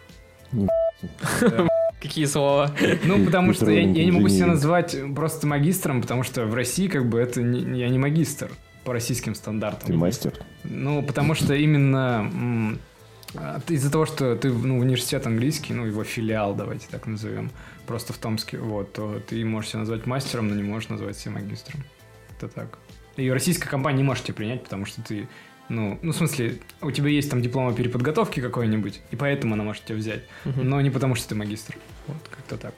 [2.01, 2.73] Какие слова?
[3.05, 6.87] Ну, потому что я, я не могу себя назвать просто магистром, потому что в России
[6.87, 8.51] как бы это не, я не магистр
[8.85, 9.89] по российским стандартам.
[9.89, 10.35] Ты мастер.
[10.63, 12.79] Ну, потому что именно
[13.69, 17.51] из-за того, что ты ну, университет английский, ну, его филиал, давайте так назовем,
[17.87, 21.33] просто в Томске, вот, то ты можешь себя назвать мастером, но не можешь назвать себя
[21.35, 21.85] магистром.
[22.37, 22.79] Это так.
[23.17, 25.29] И российская компания не может тебя принять, потому что ты,
[25.69, 29.65] ну, ну, в смысле, у тебя есть там диплом о переподготовке какой-нибудь, и поэтому она
[29.65, 30.69] может тебя взять, Мгм.
[30.69, 31.77] но не потому что ты магистр.
[32.07, 32.75] Вот, как-то так.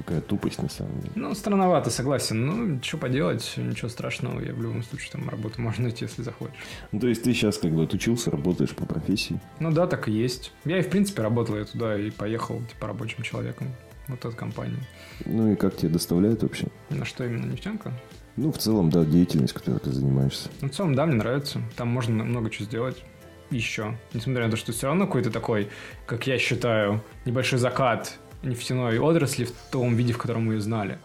[0.00, 1.12] Какая тупость, на самом деле.
[1.14, 2.46] Ну, странновато, согласен.
[2.46, 4.40] Ну, что поделать, ничего страшного.
[4.40, 6.56] Я в любом случае там работу можно найти, если захочешь.
[6.92, 9.40] Ну, то есть ты сейчас как бы отучился, работаешь по профессии.
[9.58, 10.52] Ну да, так и есть.
[10.64, 13.68] Я и в принципе работал я туда и поехал типа рабочим человеком
[14.08, 14.80] вот от компании.
[15.26, 16.66] Ну и как тебе доставляет вообще?
[16.88, 17.92] На что именно нефтянка?
[18.36, 20.48] Ну, в целом, да, деятельность, которой ты занимаешься.
[20.62, 21.60] Ну, в целом, да, мне нравится.
[21.76, 23.04] Там можно много чего сделать
[23.50, 23.98] еще.
[24.14, 25.68] Несмотря на то, что все равно какой-то такой,
[26.06, 30.98] как я считаю, небольшой закат нефтяной отрасли в том виде, в котором мы ее знали.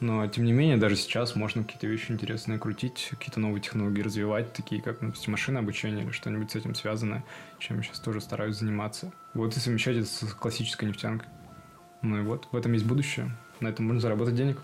[0.00, 4.52] Но, тем не менее, даже сейчас можно какие-то вещи интересные крутить, какие-то новые технологии развивать,
[4.52, 7.24] такие как, ну, машина обучения или что-нибудь с этим связанное,
[7.58, 9.12] чем я сейчас тоже стараюсь заниматься.
[9.32, 11.28] Вот и совмещать это с классической нефтянкой.
[12.02, 13.30] Ну и вот, в этом есть будущее.
[13.60, 14.60] На этом можно заработать денег.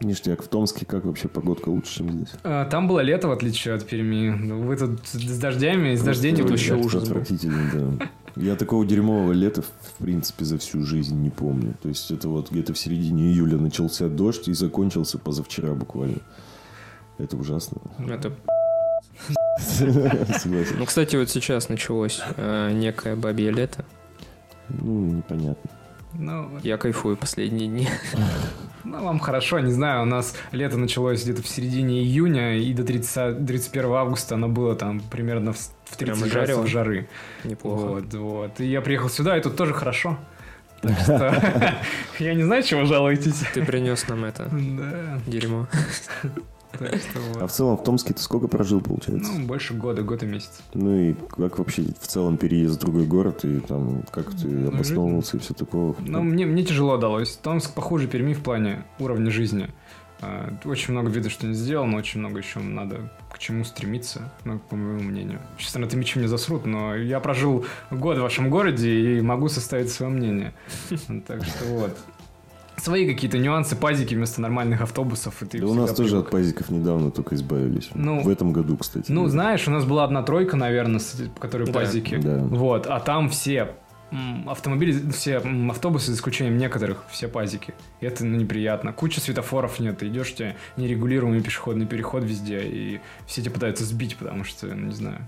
[0.00, 2.28] Ништяк, в Томске как вообще погодка лучше, чем здесь?
[2.44, 4.30] А, там было лето, в отличие от Перми.
[4.30, 7.02] Ну, вы тут с дождями, с дождей не вообще ужас.
[7.02, 8.10] Отвратительно, да.
[8.40, 11.74] Я такого дерьмового лета, в принципе, за всю жизнь не помню.
[11.82, 16.18] То есть это вот где-то в середине июля начался дождь и закончился позавчера буквально.
[17.18, 17.78] Это ужасно.
[18.08, 18.32] Это
[19.80, 23.84] Ну, кстати, вот сейчас началось э, некое бабье лето.
[24.68, 25.70] Ну, непонятно.
[26.14, 27.88] Ну, Я кайфую последние дни.
[28.88, 32.84] ну, вам хорошо, не знаю, у нас лето началось где-то в середине июня, и до
[32.84, 35.58] 30, 31 августа оно было там примерно в
[35.88, 36.66] в 30 Прям градусов жарило?
[36.66, 37.08] жары.
[37.44, 37.80] Неплохо.
[37.80, 38.60] Вот, вот.
[38.60, 40.18] И я приехал сюда, и тут тоже хорошо.
[40.82, 41.76] Так что
[42.18, 43.42] я не знаю, чего жалуетесь.
[43.54, 45.66] Ты принес нам это Да, дерьмо.
[47.40, 49.32] А в целом в Томске ты сколько прожил, получается?
[49.32, 50.60] Ну, больше года, год и месяц.
[50.74, 54.68] Ну и как вообще в целом переезд в другой город и там как ты Ну,
[54.68, 55.94] обосновывался и все такое?
[55.98, 57.36] Ну, мне, мне тяжело далось.
[57.36, 59.68] Томск похуже Перми в плане уровня жизни.
[60.20, 64.58] А, Очень много видно, что не сделано, очень много еще надо к чему стремиться, ну,
[64.58, 65.38] по моему мнению.
[65.58, 69.90] Честно, это мечи мне засрут, но я прожил год в вашем городе и могу составить
[69.90, 70.54] свое мнение.
[71.26, 71.96] Так что вот.
[72.80, 75.42] Свои какие-то нюансы, пазики вместо нормальных автобусов.
[75.42, 76.26] и ты Да у нас тоже привык.
[76.26, 77.90] от пазиков недавно только избавились.
[77.94, 79.10] Ну, в этом году, кстати.
[79.10, 79.30] Ну, да.
[79.30, 81.72] знаешь, у нас была одна тройка, наверное, с- которые Да.
[81.72, 82.16] пазики.
[82.16, 82.38] Да.
[82.44, 83.70] Вот, а там все
[84.46, 85.36] автомобили, все
[85.68, 87.74] автобусы, за исключением некоторых, все пазики.
[88.00, 88.92] И это ну, неприятно.
[88.94, 93.84] Куча светофоров нет, ты идешь, у тебя нерегулируемый пешеходный переход везде, и все тебя пытаются
[93.84, 95.18] сбить, потому что, ну, не знаю,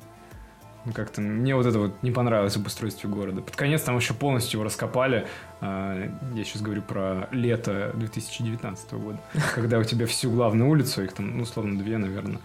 [0.94, 3.42] как-то мне вот это вот не понравилось в устройстве города.
[3.42, 5.26] Под конец там еще полностью его раскопали.
[5.60, 9.20] А, Я сейчас говорю про лето 2019 года,
[9.54, 12.40] когда у тебя всю главную улицу, их там, ну, условно, две, наверное,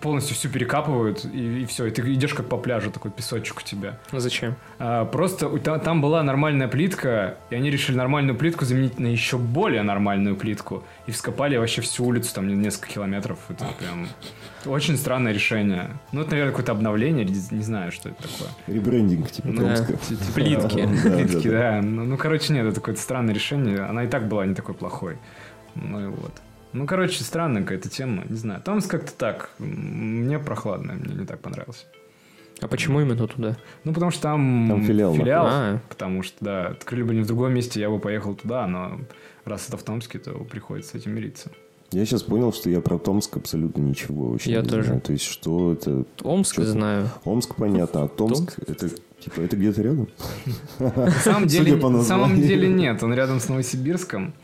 [0.00, 3.98] полностью всю перекапывают, и, все, и ты идешь как по пляжу, такой песочек у тебя.
[4.12, 4.54] Ну, Зачем?
[4.78, 9.06] А, Просто у- та- там была нормальная плитка, и они решили нормальную плитку заменить на
[9.06, 10.82] еще более нормальную плитку.
[11.06, 13.38] И вскопали вообще всю улицу, там несколько километров.
[13.48, 14.08] Это прям
[14.66, 15.90] очень странное решение.
[16.12, 18.48] Ну, это, наверное, какое-то обновление, не знаю, что это такое.
[18.66, 19.92] Ребрендинг типа Ну, Томска.
[20.34, 20.82] Плитки.
[21.04, 21.82] Да, Плитки, да, да.
[21.82, 23.80] Ну, ну, короче, нет, это какое-то странное решение.
[23.80, 25.18] Она и так была не такой плохой.
[25.76, 26.32] Ну и вот.
[26.76, 28.60] Ну, короче, странная какая-то тема, не знаю.
[28.62, 29.50] Томск как-то так.
[29.58, 31.86] Мне прохладно, мне не так понравился.
[32.60, 33.56] А почему именно туда?
[33.84, 35.16] Ну, потому что там, Там филиал
[35.48, 39.00] А, потому что, да, открыли бы не в другом месте, я бы поехал туда, но
[39.44, 41.50] раз это в Томске, то приходится с этим мириться.
[41.92, 44.84] Я сейчас понял, что я про Томск абсолютно ничего вообще Я не тоже.
[44.84, 45.00] знаю.
[45.00, 46.04] То есть, что это...
[46.22, 46.68] Омск Чё ты?
[46.68, 47.08] знаю.
[47.24, 50.08] Омск понятно, а Томск, это типа это где-то рядом?
[50.78, 54.34] На самом деле нет, он рядом с Новосибирском.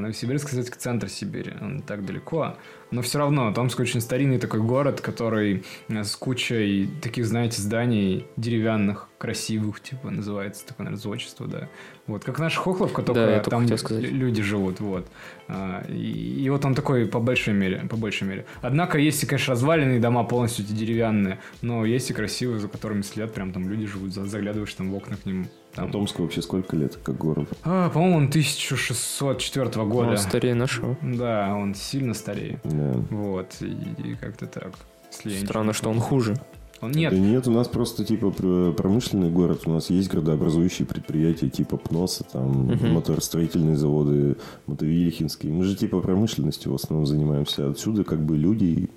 [0.00, 2.56] Новосибирск, кстати, центр Сибири, он не так далеко.
[2.92, 8.26] Но все равно, Томск очень старинный такой город, который э, с кучей таких, знаете, зданий
[8.36, 11.68] деревянных, красивых, типа, называется такое, наверное, зодчество, да.
[12.08, 14.02] Вот, как наш Хохловка, только Да, только там хотел сказать.
[14.02, 15.06] лю- люди живут, вот.
[15.48, 18.44] А, И, и вот он такой по большей мере, по большей мере.
[18.62, 23.02] Однако есть и, конечно, разваленные дома полностью эти деревянные, но есть и красивые, за которыми
[23.02, 25.46] следят, прям там люди живут, за- заглядываешь там в окна к ним.
[25.74, 25.90] А Там.
[25.92, 27.48] Томску вообще сколько лет, как город?
[27.64, 30.10] А, по-моему, он 1604 года.
[30.10, 30.96] Он старее нашего.
[31.00, 32.60] Да, он сильно старее.
[32.64, 32.81] Да.
[33.10, 34.72] Вот, и, и как-то так.
[35.10, 36.36] Странно, что он хуже.
[36.80, 37.12] Он нет.
[37.12, 41.76] Да нет, у нас просто типа пр- промышленный город, у нас есть градообразующие предприятия типа
[41.76, 42.94] ПНОСа, там Мгм.
[42.94, 45.52] моторостроительные заводы, мотовилихинские.
[45.52, 47.70] Мы же типа промышленностью в основном занимаемся.
[47.70, 48.90] Отсюда как бы люди...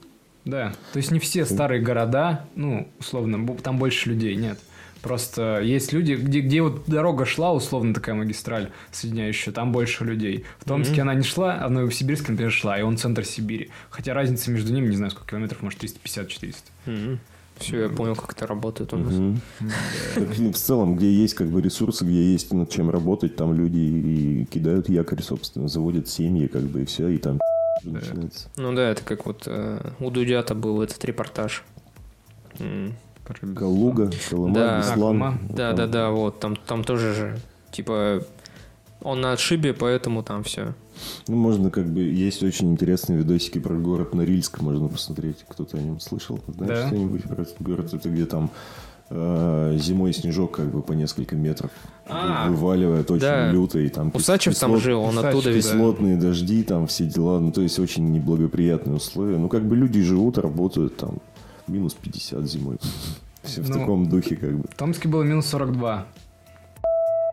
[0.45, 0.73] Да.
[0.93, 4.57] То есть не все старые города, ну, условно, там больше людей нет.
[5.05, 10.45] Просто есть люди, где, где вот дорога шла, условно такая магистраль соединяющая, там больше людей.
[10.59, 11.01] В Томске Мгм.
[11.03, 13.69] она не шла, а в Новосибирске, например, шла, и он центр Сибири.
[13.91, 17.19] Хотя разница между ними, не знаю, сколько километров, может, 350-400.
[17.59, 19.13] Все, я понял, как это работает у нас.
[20.17, 23.77] И в целом, где есть как бы ресурсы, где есть над чем работать, там люди
[23.77, 27.37] и кидают якорь, собственно, заводят семьи, как бы, и все, и там
[27.83, 27.91] Да.
[27.99, 28.49] начинается.
[28.57, 31.63] Ну да, это как вот э, у Дудя-то был этот репортаж.
[33.41, 33.55] М.
[33.55, 34.77] Калуга, Колыма, Да.
[34.79, 34.99] Беслан.
[34.99, 35.37] Колыма.
[35.49, 37.37] Да, да, да, вот, там, там тоже же,
[37.71, 38.21] типа,
[39.01, 40.73] он на отшибе, поэтому там все.
[41.27, 42.01] Ну, можно как бы...
[42.01, 45.45] Есть очень интересные видосики про город Норильск, можно посмотреть.
[45.47, 46.39] Кто-то о нем слышал?
[46.47, 46.87] Знаешь Да.
[46.87, 47.93] что-нибудь про этот город?
[47.93, 48.49] Это где там
[49.09, 51.69] э, зимой снежок как бы по несколько метров
[52.07, 53.51] А, вываливает очень да.
[53.51, 53.77] люто.
[53.79, 55.51] И там Усачев там кислот- жил, он Усачев, оттуда да.
[55.51, 55.65] весь...
[55.67, 57.39] Кислотные дожди, там все дела.
[57.39, 59.37] Ну, то есть очень неблагоприятные условия.
[59.37, 61.17] Ну, как бы люди живут, работают там
[61.67, 62.77] минус 50 зимой.
[63.43, 64.67] Все в Ну, таком духе как бы.
[64.67, 66.05] В Томске было минус 42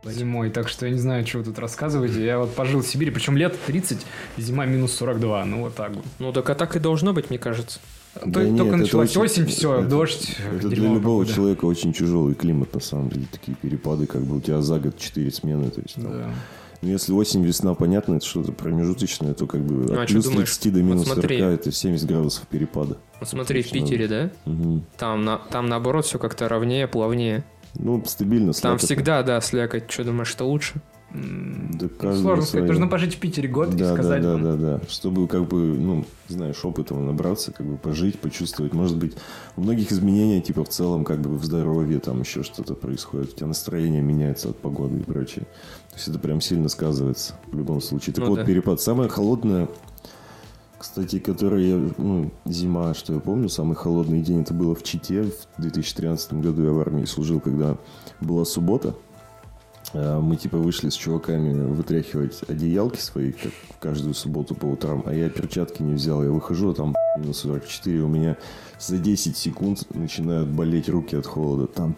[0.04, 2.24] зимой, так что я не знаю, что вы тут рассказываете.
[2.24, 4.04] Я вот пожил в Сибири, причем лет 30,
[4.36, 6.04] зима минус 42, ну вот так вот.
[6.18, 7.78] Ну, так а так и должно быть, мне кажется.
[8.14, 11.32] То- Да нет, только это началась очень- осень, все, это- дождь, Это для любого погода.
[11.32, 13.26] человека очень тяжелый климат, на самом деле.
[13.30, 15.70] Такие перепады, как бы у тебя за год 4 смены.
[15.70, 16.34] То есть, там, Да.
[16.82, 20.14] Ну, если осень, весна, понятно, это что-то промежуточное, то как бы Ну, а от чё
[20.14, 20.50] плюс думаешь?
[20.56, 21.38] 30 до минус Вот смотри.
[21.38, 22.98] 40 это 70 градусов перепада.
[23.20, 23.86] Вот смотри, в Отлично.
[23.86, 24.30] Питере, да?
[24.44, 24.84] Мгм.
[24.98, 27.44] Там, на, там наоборот все как-то ровнее, плавнее.
[27.74, 28.52] Ну, стабильно.
[28.52, 28.86] Там слякотно.
[28.86, 29.90] всегда, да, слякоть.
[29.90, 30.82] Что думаешь, что лучше?
[31.14, 34.42] Да ну, Сложно сказать, нужно пожить в Питере год и Да, да, сказать да, вам.
[34.44, 34.80] да, да.
[34.88, 38.72] Чтобы, как бы, ну, знаешь, опытом набраться, как бы пожить, почувствовать.
[38.72, 39.14] Может быть,
[39.56, 43.34] у многих изменения, типа, в целом, как бы в здоровье, там еще что-то происходит.
[43.34, 45.46] У тебя настроение меняется от погоды и прочее.
[45.92, 48.14] То есть это прям сильно сказывается в любом случае.
[48.14, 48.44] Так Ну вот, да.
[48.46, 48.80] перепад.
[48.80, 49.68] Самое холодное,
[50.78, 55.24] кстати, которое я, ну, зима, что я помню, самый холодный день, это было в Чите
[55.24, 56.64] в 2013 году.
[56.64, 57.76] Я в армии служил, когда
[58.22, 58.94] была суббота.
[59.92, 65.02] А, Мы типа вышли с чуваками вытряхивать одеялки свои, как в каждую субботу по утрам,
[65.04, 66.24] а я перчатки не взял.
[66.24, 68.38] Я выхожу, а там минус 44, у меня
[68.80, 71.66] за 10 секунд начинают болеть руки от холода.
[71.66, 71.96] Там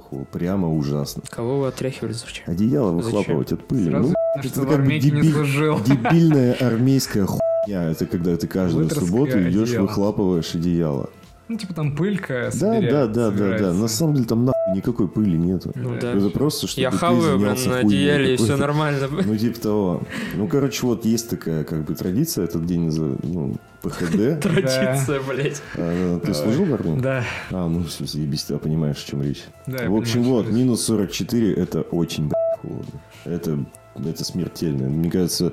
[0.00, 0.28] холодно.
[0.32, 1.22] Прямо ужасно.
[1.30, 2.44] Кого вы отряхивали зачем?
[2.46, 3.16] Одеяло Зачем?
[3.18, 3.90] выхлапывать от пыли.
[3.90, 5.80] Сразу Ну, видно, что это в армейке не дебиль- служил.
[5.80, 7.90] дебильная армейская хуйня.
[7.90, 11.10] Это когда ты каждую Вытряска субботу идешь, выхлапываешь одеяло.
[11.48, 13.72] Ну, типа там пылька Да, да, да, да, да.
[13.74, 15.72] На самом деле там нахуй никакой пыли нету.
[15.74, 16.12] Ну Да.
[16.12, 19.08] Это просто, чтобы Я хаваю, блин, на одеяле, и все нормально.
[19.24, 20.02] Ну, типа того.
[20.34, 24.40] Ну, короче, вот есть такая, как бы, традиция, этот день за, ну, ПХД.
[24.40, 25.62] Традиция, блядь.
[25.76, 27.00] А, Ты служил в армии?
[27.00, 29.44] Да, А, ну, заебись, ты понимаешь, о чем речь.
[29.66, 33.00] в общем, вот, что минус 44 это очень, блядь, холодно.
[33.24, 33.64] Это,
[33.96, 34.88] это смертельно.
[34.88, 35.52] Мне кажется,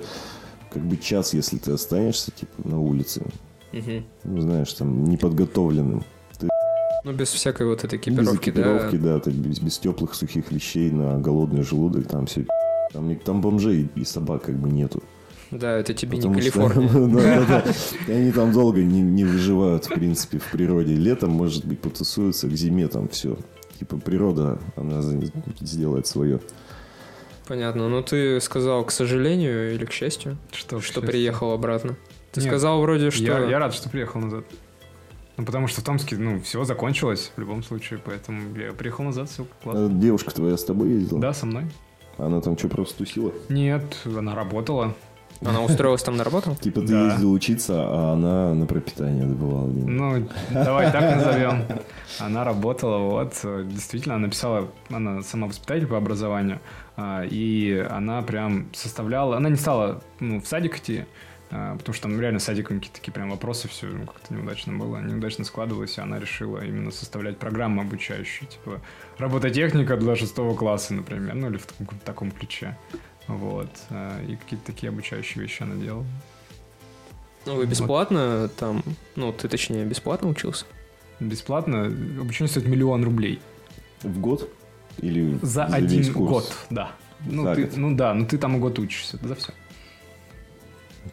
[0.71, 3.23] как бы час, если ты останешься, типа, на улице,
[4.23, 6.03] ну, знаешь, там, неподготовленным.
[7.03, 9.19] Ну, без всякой вот этой Без экипировки, да.
[9.19, 12.45] да, без, без теплых сухих вещей на голодный желудок, там все
[12.91, 15.01] там, там бомжей и собак как бы нету.
[15.51, 16.89] Да, это тебе не Потому что- Калифорния.
[17.07, 17.63] Да, да,
[18.07, 18.13] да.
[18.13, 20.93] И они там долго не, не выживают, в принципе, в природе.
[20.93, 23.37] Летом, может быть, потусуются, к зиме там все.
[23.79, 25.01] Типа природа, она
[25.61, 26.39] сделает свое.
[27.47, 27.89] Понятно.
[27.89, 31.95] Ну, ты сказал, к сожалению или к счастью, Что, что всё- приехал обратно.
[32.31, 32.49] Ты Нет.
[32.49, 33.23] сказал вроде, что...
[33.23, 34.45] Я, я рад, что приехал назад.
[35.39, 39.29] Ну, потому что в Томске, ну, все закончилось в любом случае, поэтому я приехал назад,
[39.29, 39.85] все классно.
[39.85, 41.21] А девушка твоя с тобой ездила?
[41.21, 41.63] Да, со мной.
[42.17, 43.31] Она там что, просто тусила?
[43.47, 44.93] Нет, она работала.
[45.41, 46.57] Она устроилась там на работу?
[46.61, 49.89] Типа ты ездил учиться, а она на пропитание добывала деньги.
[49.89, 51.63] Ну, давай так назовем.
[52.19, 53.39] Она работала, вот,
[53.71, 56.59] действительно, она написала, она сама воспитатель по образованию,
[56.97, 61.05] а, и она прям составляла, она не стала ну, в садик идти,
[61.49, 65.43] потому что там реально с какие-то такие прям вопросы, все ну, как-то неудачно было, неудачно
[65.43, 68.81] складывалось, и она решила именно составлять программы обучающие, типа
[69.17, 72.77] робототехника для шестого класса, например, ну или в таком, таком ключе.
[73.27, 73.69] Вот.
[73.89, 76.05] а, И какие-то такие обучающие вещи она делала.
[77.45, 78.83] Ну, вы бесплатно там...
[79.15, 80.65] Ну, ты, точнее, бесплатно учился?
[81.19, 81.85] Бесплатно.
[81.85, 83.39] Обучение стоит миллион рублей.
[84.03, 84.49] В год?
[84.97, 86.29] Или За весь один курс?
[86.29, 86.91] год, да.
[87.25, 87.77] Ну, За ты, год.
[87.77, 89.53] ну да, ну ты там год учишься, за все.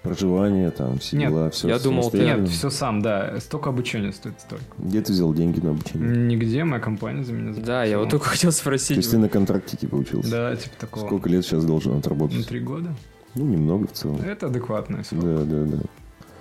[0.03, 3.39] Проживание, там, все Нет, дела, все я думал, ты- Нет, все сам, да.
[3.41, 4.65] Столько обучения стоит столько.
[4.79, 6.17] Где ты взял деньги на обучение?
[6.27, 8.11] Нигде моя компания за меня Да, я вот заплатила.
[8.11, 8.97] только хотел То спросить.
[8.99, 10.31] есть ты на контракте типа учился?
[10.31, 11.07] Да, типа такого.
[11.07, 12.47] Сколько лет сейчас должен Ну, отработать?
[12.47, 12.95] три года.
[13.35, 14.21] Ну, немного в целом.
[14.23, 15.23] Это адекватная срок.
[15.23, 15.79] Да, да, да.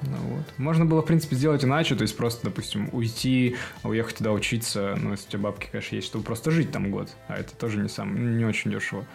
[0.01, 0.43] Ну, вот.
[0.57, 5.11] Можно было, в принципе, сделать иначе, то есть просто, допустим, уйти, уехать туда учиться, ну,
[5.11, 7.89] если у тебя бабки, конечно, есть, чтобы просто жить там год, а это тоже не
[7.89, 9.05] сам, не очень дешево.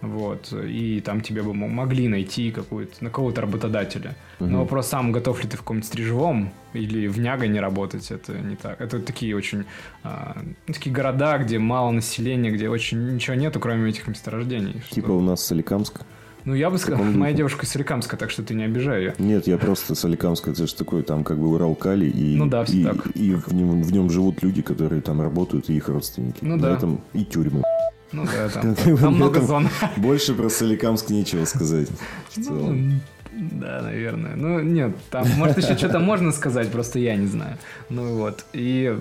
[0.00, 4.14] Вот, и там тебе бы мо- могли найти какую-то, на кого-то работодателя.
[4.38, 4.58] Но Мгм.
[4.58, 8.80] вопрос сам, готов ли ты в каком-нибудь стрижевом или в Нягане работать, это не так.
[8.80, 9.64] Это такие очень,
[10.04, 10.36] а,
[10.66, 14.80] такие города, где мало населения, где очень ничего нету, кроме этих месторождений.
[14.86, 16.02] что- Типа у нас Соликамск.
[16.44, 19.14] Ну, я бы сказал, моя девушка из Соликамска, так что ты не обижай ее.
[19.18, 22.84] Нет, я просто Соликамск, это же такой, там как бы Уралкали, и, Ну да, и,
[22.84, 23.08] так.
[23.16, 26.38] и в, нем, в нем живут люди, которые там работают, и их родственники.
[26.42, 26.74] Ну На да.
[26.76, 27.64] этом и тюрьмы.
[28.12, 29.68] Ну да, там, там много зон.
[29.96, 31.88] Больше про Соликамск нечего сказать.
[32.30, 32.90] В целом.
[32.90, 33.00] Ну,
[33.32, 34.34] да, наверное.
[34.34, 37.56] Ну, нет, там, может, еще что-то можно сказать, просто я не знаю.
[37.90, 38.44] Ну вот.
[38.52, 38.98] И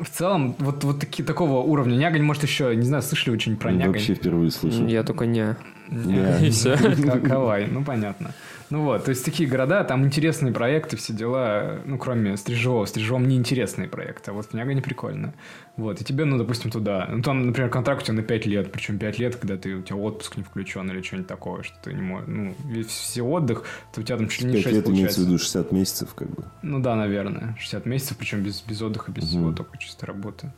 [0.00, 3.72] в целом, вот, вот таки, такого уровня Нягань, может, еще, не знаю, слышали очень про
[3.72, 3.92] Нягань?
[3.92, 4.86] Вообще впервые слышу.
[4.86, 5.56] Я только не...
[5.88, 6.48] Не.
[6.48, 7.02] И.
[7.02, 8.32] Как Кавай, ну понятно.
[8.68, 12.84] Ну вот, то есть такие города, там интересные проекты, все дела, ну, кроме Стрижевого.
[12.86, 15.34] Стрижевом неинтересные проекты, а вот в Нягане прикольно.
[15.76, 17.06] Вот, и тебе, ну, допустим, туда.
[17.10, 19.82] Ну, там, например, контракт у тебя на 5 лет, причем 5 лет, когда ты, у
[19.82, 23.64] тебя отпуск не включен или что-нибудь такое, что ты не можешь, ну, весь все отдых,
[23.94, 25.00] то у тебя там чуть ли не 5 6 лет получается.
[25.00, 26.44] имеется в виду 60 месяцев, как бы.
[26.62, 27.56] Ну да, наверное.
[27.60, 30.52] 60 месяцев, причем без, без отдыха, без всего, только чистой работы.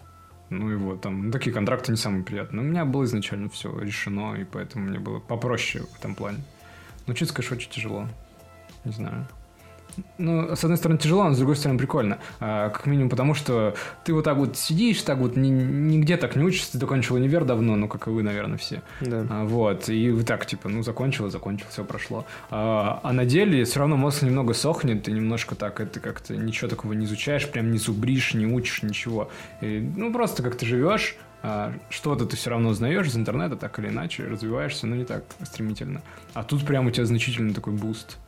[0.50, 2.62] Ну и вот, там, ну, такие контракты не самые приятные.
[2.62, 6.38] Но у меня было изначально все решено, и поэтому мне было попроще в этом плане.
[7.08, 8.06] Но учиться, конечно, очень тяжело.
[8.84, 9.26] Не знаю.
[10.18, 12.18] Ну, с одной стороны, тяжело, но с другой стороны, прикольно.
[12.38, 16.36] А, как минимум потому, что ты вот так вот сидишь, так вот ни, нигде так
[16.36, 18.82] не учишься, ты закончил универ давно, ну, как и вы, наверное, все.
[19.00, 19.26] Да.
[19.28, 22.26] А, вот, и вы так, типа, ну, закончил, закончил, все прошло.
[22.50, 26.68] А, а на деле все равно мозг немного сохнет, и немножко так, это как-то ничего
[26.68, 29.30] такого не изучаешь, прям не зубришь, не учишь ничего.
[29.62, 31.16] И, ну, просто как ты живешь,
[31.90, 36.02] что-то ты все равно узнаешь из интернета, так или иначе, развиваешься, но не так стремительно.
[36.34, 38.18] А тут прям у тебя значительный такой буст.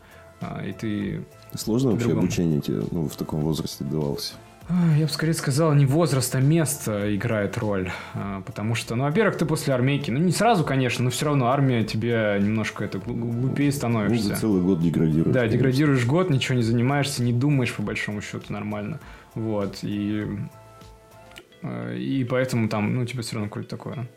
[0.40, 4.34] А, и ты Сложно вообще обучение тебе ну, в таком возрасте давалось?
[4.68, 7.90] А, Я бы скорее сказал, не возраст, а место играет роль.
[8.14, 11.48] А, Потому что, ну, во-первых, ты после армейки, ну, не сразу, конечно, но все равно
[11.48, 14.28] армия тебе немножко это гл- глупее Ну, становишься.
[14.28, 15.26] за целый год деградируешь.
[15.34, 15.58] Да, конечно.
[15.58, 18.98] деградируешь год, ничего не занимаешься, не думаешь, по большому счету, нормально.
[19.34, 20.26] Вот, и...
[21.62, 24.08] э, И поэтому там, ну, тебе все равно какое-то такое...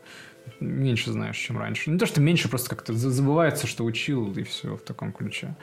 [0.60, 1.90] Меньше знаешь, чем раньше.
[1.90, 5.56] Не то, что меньше, просто как-то за- забывается, что учил, и все в таком ключе.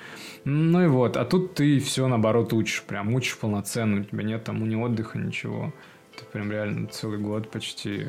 [0.43, 4.43] Ну и вот, а тут ты все наоборот учишь, прям учишь полноценно, у тебя нет
[4.43, 5.71] там ни отдыха, ничего.
[6.17, 8.07] Ты прям реально целый год почти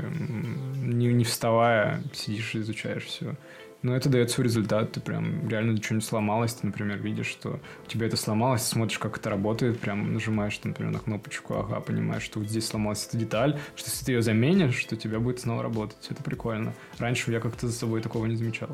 [0.82, 3.36] не, не вставая сидишь и изучаешь все.
[3.82, 4.92] Но это дает свой результат.
[4.92, 9.18] Ты прям реально что-нибудь сломалось, ты, например, видишь, что у тебя это сломалось, смотришь, как
[9.18, 13.58] это работает, прям нажимаешь, например, на кнопочку, ага, понимаешь, что вот здесь сломалась эта деталь,
[13.74, 16.06] что если ты ее заменишь, что у тебя будет снова работать.
[16.08, 16.72] Это прикольно.
[16.98, 18.70] Раньше я как-то за собой такого не замечал.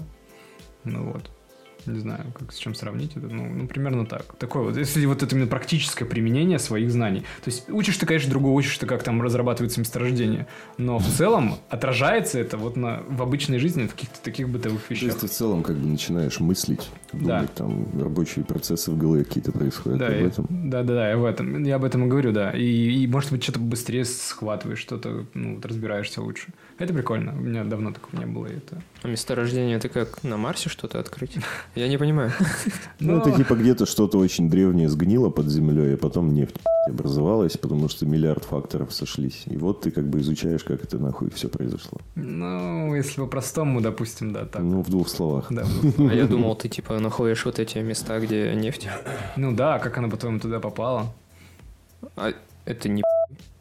[0.85, 1.31] Ну вот.
[1.89, 3.29] Не знаю, как с чем сравнить это.
[3.29, 4.25] Ну, ну, примерно так.
[4.39, 4.77] Такое вот.
[4.77, 7.21] Если вот это именно практическое применение своих знаний.
[7.45, 10.47] То есть учишь ты, конечно, другого, учишь ты, как там разрабатывается месторождение.
[10.77, 14.93] Но в целом отражается это вот на, в обычной жизни, в каких-то таких бытовых То
[14.93, 15.19] есть вещах.
[15.21, 19.99] ты в целом как бы начинаешь мыслить, думать, там рабочие процессы в голове какие-то происходят
[19.99, 20.47] Да, об и- этом.
[20.51, 21.65] да, да, да, я в этом.
[21.65, 22.51] Я об этом и говорю, да.
[22.51, 22.63] И,
[23.03, 26.49] и может быть, что-то быстрее схватываешь, что-то ну, вот разбираешься лучше.
[26.79, 27.33] Это прикольно.
[27.33, 28.47] У меня давно такого не было.
[28.47, 28.81] И это...
[29.03, 31.37] А месторождение это как на Марсе что-то открыть?
[31.79, 32.33] Я не понимаю.
[33.01, 36.57] Ну, это типа где-то что-то очень древнее сгнило под землей, а потом нефть
[36.89, 39.45] образовалась, потому что миллиард факторов сошлись.
[39.47, 42.01] И вот ты как бы изучаешь, как это нахуй все произошло.
[42.17, 44.63] Ну, если по-простому, допустим, да, так.
[44.63, 45.47] Ну, в двух словах.
[45.51, 45.65] Да.
[45.99, 48.89] А я думал, ты типа находишь вот эти места, где нефть.
[49.37, 51.15] Ну да, как она потом туда попала.
[52.17, 52.33] А
[52.65, 53.05] это не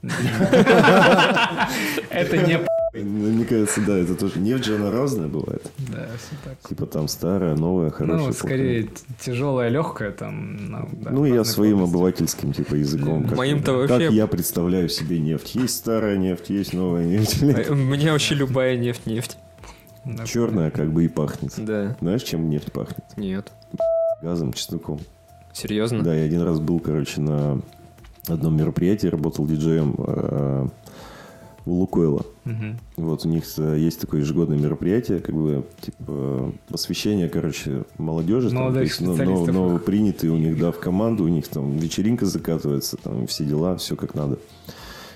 [2.10, 2.60] Это не...
[2.94, 4.40] Ну, Мне кажется, да, это тоже.
[4.40, 5.62] Нефть же она разная бывает.
[5.92, 6.58] Да, все так.
[6.68, 8.18] Типа там старая, новая, хорошая.
[8.18, 8.34] Ну, плохая.
[8.40, 10.58] скорее, тяжелая, легкая там.
[10.72, 11.94] ну, да, ну, я своим области.
[11.94, 13.26] обывательским типа языком.
[13.28, 15.56] как- Моим-то Как вообще- я представляю себе нефть.
[15.56, 17.44] Есть старая нефть, есть новая нефть.
[17.70, 19.38] А, Мне вообще любая нефть нефть.
[20.26, 21.54] Черная как бы и пахнет.
[21.58, 21.98] Да.
[22.00, 23.04] Знаешь, чем нефть пахнет?
[23.18, 23.52] Нет.
[24.22, 25.00] Газом, чесноком.
[25.52, 26.02] Серьезно?
[26.04, 27.60] Да, я один раз был, короче, на
[28.28, 30.68] одном мероприятии, работал диджеем э,
[31.68, 32.26] у Лукойла.
[32.46, 32.80] Мгм.
[32.96, 38.50] Вот у них э, есть такое ежегодное мероприятие, как бы, типа, посвящение, короче, молодежи.
[38.50, 42.26] там, Молодых то есть, ну, новопринятые у них, да, в команду, у них там вечеринка
[42.26, 44.40] закатывается, там все дела, все как надо.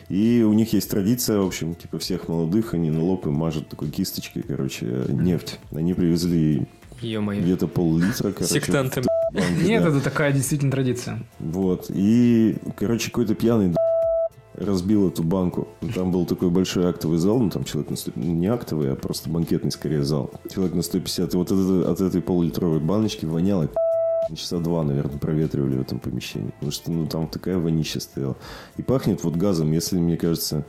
[0.10, 3.70] И у них есть традиция, в общем, типа всех молодых, они на лоб им мажут
[3.70, 5.58] такой кисточкой, короче, нефть.
[5.72, 6.68] Они привезли
[7.02, 8.56] где-то пол-литра, короче.
[8.56, 9.04] Сектанты.
[9.64, 9.90] Нет, да.
[9.90, 11.20] это такая действительно традиция.
[11.40, 11.86] Вот.
[11.90, 13.74] И, короче, какой-то пьяный
[14.66, 15.68] разбил эту банку.
[15.96, 18.12] Там был такой большой актовый зал, ну там человек на 100...
[18.16, 20.32] ну, не актовый, а просто банкетный скорее зал.
[20.54, 21.34] Человек на 150.
[21.34, 23.70] И вот это- от этой полулитровой баночки воняло
[24.36, 26.52] часа два, наверное, проветривали в этом помещении.
[26.52, 28.38] Потому что, ну, там такая вонища стояла.
[28.78, 30.66] И пахнет вот газом, если, мне кажется,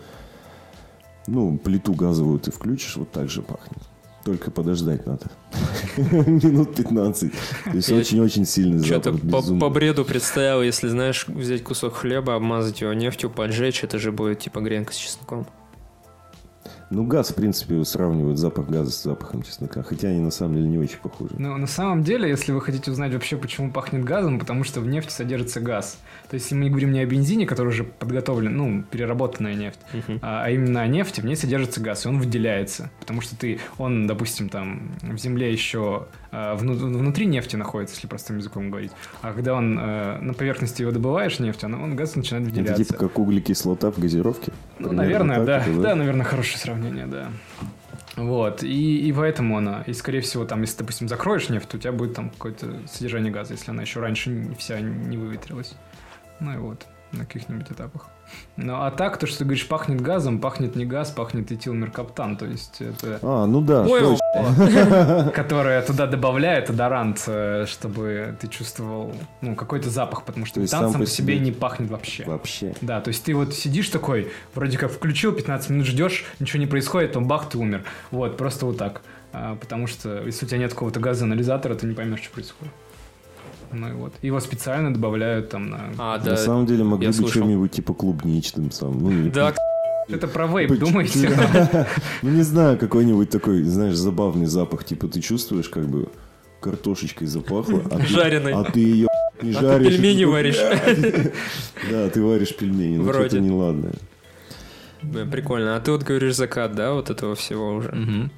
[1.27, 3.83] ну, плиту газовую ты включишь, вот так же пахнет.
[4.25, 5.27] Только подождать надо.
[5.97, 7.33] Минут 15.
[7.65, 9.25] То есть очень-очень сильный Что-то запах.
[9.25, 9.61] безумный.
[9.61, 14.39] по бреду представил, если, знаешь, взять кусок хлеба, обмазать его нефтью, поджечь, это же будет
[14.39, 15.47] типа гренка с чесноком.
[16.95, 19.83] Ну, газ, в принципе, сравнивают запах газа с запахом чеснока.
[19.83, 21.35] Хотя они на самом деле не очень похожи.
[21.39, 24.87] Но на самом деле, если вы хотите узнать вообще, почему пахнет газом, потому что в
[24.87, 25.99] нефти содержится газ.
[26.29, 30.19] То есть, если мы говорим не о бензине, который уже подготовлен, ну, переработанная нефть, Мгм.
[30.21, 32.91] а, а именно о нефти, в ней содержится газ, и он выделяется.
[33.01, 38.71] Потому что ты, он, допустим, там в земле еще внутри нефти находится, если простым языком
[38.71, 38.93] говорить.
[39.21, 42.85] А когда он а, на поверхности его добываешь нефть, он, он газ начинает Это выделяться.
[42.85, 44.53] типа как углекислота в газировке?
[44.79, 45.59] Ну, Примерно наверное, так да.
[45.59, 45.95] это, да.
[45.95, 47.29] наверное, хорошее сравнение, да.
[48.17, 51.81] Вот, и, и поэтому она, и скорее всего, там, если, допустим, закроешь нефть, то у
[51.81, 55.75] тебя будет там какое-то содержание газа, если она еще раньше вся не выветрилась.
[56.41, 58.09] Ну и вот, на каких-нибудь этапах.
[58.57, 62.47] Ну, а так, то, что ты говоришь, пахнет газом, пахнет не газ, пахнет этилмеркаптан, то
[62.47, 63.19] есть это...
[63.23, 64.19] А, ну да, Ой,
[65.87, 71.07] туда добавляет одорант, э, чтобы ты чувствовал, ну, какой-то запах, потому что метан сам по
[71.07, 72.25] себе не пахнет вообще.
[72.25, 72.75] Вообще.
[72.81, 76.67] Да, то есть ты вот сидишь такой, вроде как включил, 15 минут ждешь, ничего не
[76.67, 77.85] происходит, потом бах, ты умер.
[78.11, 79.03] Вот, просто вот так.
[79.33, 82.73] А, потому что если у тебя нет какого-то газоанализатора, ты не поймешь, что происходит.
[83.73, 84.13] Ну и вот.
[84.23, 85.81] Его специально добавляют там на...
[85.99, 86.37] А, На да.
[86.37, 88.99] самом деле могли бы чем-нибудь типа клубничным сам.
[88.99, 89.55] Ну, или Да,
[90.09, 91.31] Это про вейп, Быть- думаете?
[92.23, 94.85] Ну, не знаю, какой-нибудь такой, знаешь, забавный запах.
[94.85, 96.09] Типа ты чувствуешь, как бы
[96.61, 97.83] картошечкой запахло.
[97.91, 98.53] а ты- Жареной.
[98.53, 99.09] А ты ее
[99.43, 99.89] не А ты жаришь.
[99.89, 100.59] пельмени и такой, варишь.
[101.91, 102.97] Да, ты варишь пельмени.
[102.99, 103.29] Ну, Вроде.
[103.29, 103.95] что-то неладное.
[105.03, 105.77] Да, Прикольно.
[105.77, 108.29] А ты вот говоришь закат, да, вот этого всего уже.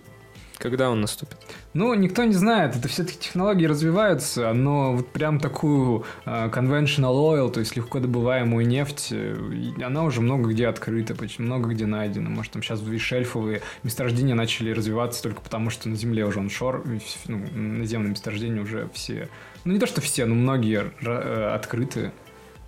[0.59, 1.37] Когда он наступит?
[1.75, 7.51] Ну, никто не знает, это все-таки технологии развиваются, но вот прям такую э, conventional oil,
[7.51, 9.37] то есть легко добываемую нефть, э,
[9.83, 12.31] она уже много где открыта, много где найдена.
[12.31, 16.97] Может, там сейчас шельфовые месторождения начали развиваться только потому, что на Земле уже оншор, и
[16.99, 19.29] вс- ну, наземные месторождения уже все,
[19.65, 22.13] ну не то, что все, но многие э, открыты.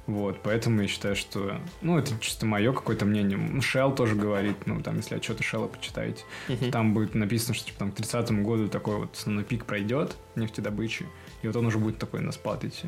[0.06, 3.38] Вот, поэтому я считаю, что, ну, это чисто мое какое-то мнение.
[3.58, 6.70] Shell тоже говорит, ну, там, если отчеты Shell почитаете, Мгм.
[6.70, 11.06] там будет написано, что типа, там, к 30 году такой вот основной пик пройдет нефтедобычи,
[11.42, 12.86] и вот он уже будет такой на спад идти.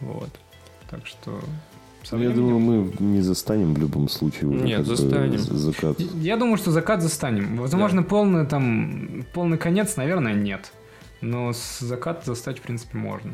[0.00, 0.28] Вот.
[0.90, 1.40] Так что...
[2.02, 5.38] со Ну, я временем- думаю, мы не застанем в любом случае уже Нет, застанем.
[5.38, 5.98] закат.
[6.00, 7.56] Я думаю, что закат застанем.
[7.56, 10.72] Возможно, полный там полный конец, наверное, нет.
[11.22, 13.32] Но с закат застать, в принципе, можно.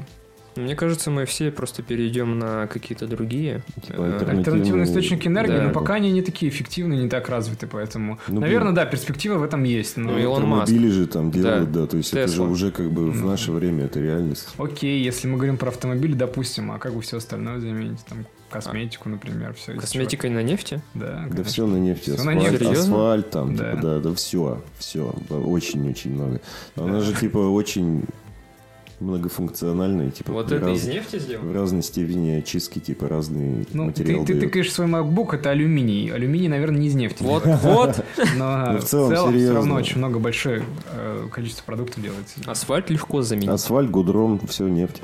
[0.57, 3.63] Мне кажется, мы все просто перейдем на какие-то другие.
[3.87, 5.63] Типа э, альтернативные- Альтернативные источники энергии, Да.
[5.65, 8.19] но пока они не такие эффективные, не так развиты, поэтому...
[8.29, 8.75] Ну, наверное, блин.
[8.75, 9.97] да, перспектива в этом есть.
[9.97, 10.13] Но...
[10.13, 10.63] Ну, Илон Маск.
[10.65, 13.85] Автомобили же там делают, да, то есть это же уже как бы в наше время
[13.85, 14.49] это реальность.
[14.59, 18.03] Окей, если мы говорим про автомобили, допустим, а как вы все остальное замените?
[18.09, 19.73] Там косметику, например, все.
[19.75, 20.81] Косметикой на нефти?
[20.95, 21.45] Да, Да конечно.
[21.45, 22.57] все на нефти, на асфальт, нефти.
[22.65, 22.81] Серьезно?
[22.95, 23.71] асфальт там, Да.
[23.71, 26.41] типа, да, да, все, все, очень-очень много.
[26.77, 28.05] Она же типа очень
[29.01, 31.53] многофункциональная, типа Вот это раз- из нефти в сделано?
[31.53, 34.45] разной степени очистки, типа разные Ну, ты, материалы ты дает.
[34.47, 36.11] тыкаешь свой MacBook, это алюминий.
[36.13, 37.23] Алюминий, наверное, не из нефти.
[37.23, 38.05] Вот, вот.
[38.37, 39.55] Но Ну, в в целом, все серьезно.
[39.55, 42.41] равно очень много, большое э, количество продуктов делается.
[42.47, 43.49] Асфальт легко заменить.
[43.51, 45.03] Асфальт, гудрон, все нефть.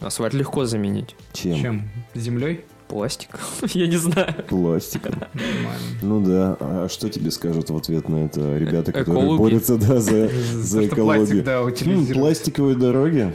[0.00, 1.16] Асфальт легко заменить.
[1.32, 1.56] Чем?
[1.60, 1.82] Чем?
[2.14, 2.64] Землей?
[2.88, 3.38] Пластик?
[3.74, 4.34] Я не знаю.
[4.48, 5.14] Пластиком.
[5.34, 5.98] Нормально.
[6.02, 9.38] Ну да, а что тебе скажут в ответ на это ребята, которые Экологи.
[9.38, 11.44] борются да, за, пластик, экологию?
[11.44, 13.34] да, Хм, пластиковые дороги?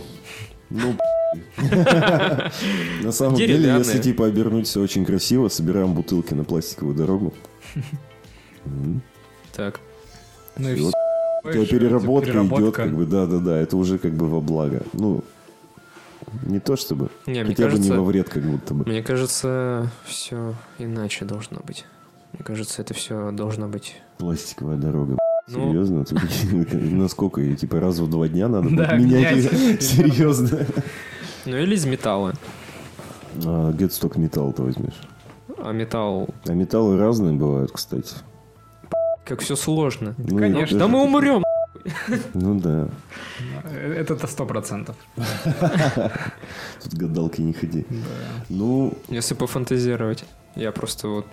[0.69, 0.95] Ну,
[3.03, 7.33] на самом деле, если типа обернуть все очень красиво, собираем бутылки на пластиковую дорогу.
[9.55, 9.79] Так.
[10.57, 14.81] Ну и Еще переработка, идет, как бы, да-да-да, это уже как бы во благо.
[14.93, 15.23] Ну,
[16.43, 18.85] не то чтобы, Не, мне хотя бы не кажется, во вред, как будто бы.
[18.89, 21.85] мне кажется, все иначе должно быть.
[22.33, 23.95] Мне кажется, это все должно быть.
[24.17, 25.17] Пластиковая дорога.
[25.47, 26.05] Ну, Серьезно?
[26.97, 29.43] Насколько типа, раз в два дня надо Да, менять?
[29.83, 30.65] Серьезно?
[31.45, 32.33] ну или из металла.
[33.45, 34.99] А, металл ты возьмешь.
[35.57, 38.15] А металл, А металлы разные бывают, кстати.
[39.25, 40.15] как все сложно.
[40.17, 40.79] Ну, конечно.
[40.79, 41.42] Да мы умрем.
[42.33, 42.87] Ну да.
[43.71, 44.95] Это-то сто процентов.
[46.83, 47.85] Тут гадалки не ходи.
[47.89, 48.43] Да.
[48.49, 50.25] Ну, Если пофантазировать.
[50.55, 51.25] Я просто вот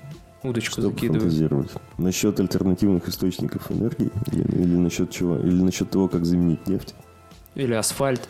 [0.43, 1.21] удочку что закидываю.
[1.21, 1.71] фантазировать.
[1.99, 4.11] Насчет альтернативных источников энергии?
[4.33, 5.37] Или, или насчет чего?
[5.39, 6.95] Или насчет того, как заменить нефть?
[7.55, 8.29] Или асфальт.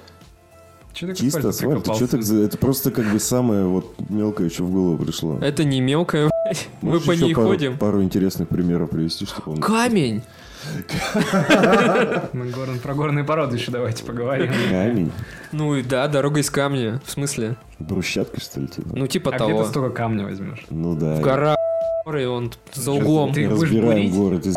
[0.92, 1.84] К Чисто асфальт?
[1.84, 2.08] Прикопался?
[2.08, 5.38] так Это просто как бы самое вот мелкое, что в голову пришло.
[5.38, 6.68] Это не мелкая, блядь.
[6.82, 7.78] Мы по ней пару, ходим.
[7.78, 9.60] пару интересных примеров привести, чтобы он...
[9.60, 10.22] Камень!
[12.32, 14.50] Мы гор- про горные породы еще давайте поговорим.
[14.70, 15.10] Камень?
[15.52, 17.00] Ну и да, дорога из камня.
[17.04, 17.56] В смысле?
[17.78, 18.88] Брусчатка, что ли, типа?
[18.92, 19.50] Ну типа А того.
[19.52, 20.64] где ты столько камня возьмешь?
[20.70, 21.16] Ну да.
[21.16, 21.56] В горах,
[22.06, 23.32] и он за углом.
[23.32, 24.14] ты- будешь Разбираем бурить?
[24.14, 24.54] город из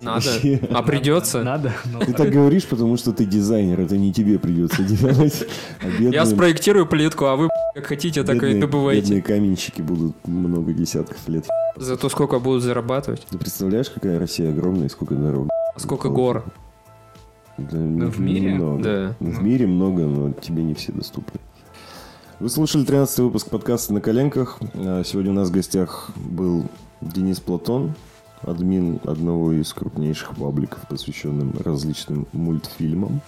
[0.00, 0.26] Надо.
[0.70, 1.42] А придется?
[1.42, 1.72] Надо.
[1.86, 5.46] Ну, Ты так говоришь, потому что ты дизайнер, это не тебе придется делать.
[5.80, 9.00] А Я спроектирую плитку, а вы как хотите, так и добывайте.
[9.02, 11.46] бедные каменщики будут много десятков лет.
[11.76, 13.26] Зато сколько будут зарабатывать?
[13.30, 15.48] Ты представляешь, какая Россия огромная и сколько дорог?
[15.74, 16.44] А Сколько гор?
[17.56, 18.52] Да, не- в мире?
[18.52, 18.82] немного.
[18.82, 19.16] Да.
[19.20, 21.40] В мире много, но тебе не все доступны.
[22.40, 24.58] Вы слушали 13 выпуск подкаста «На коленках».
[24.74, 26.64] А, Сегодня у нас в гостях был
[27.00, 27.94] Денис Платон,
[28.46, 33.20] админ одного из крупнейших пабликов, посвященным различным мультфильмам.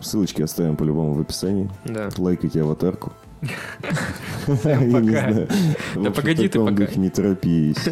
[0.00, 1.70] Ссылочки оставим по-любому в описании.
[1.84, 2.08] Да.
[2.18, 3.12] Лайкайте аватарку.
[5.94, 6.86] Да погоди ты пока.
[6.96, 7.88] не торопись.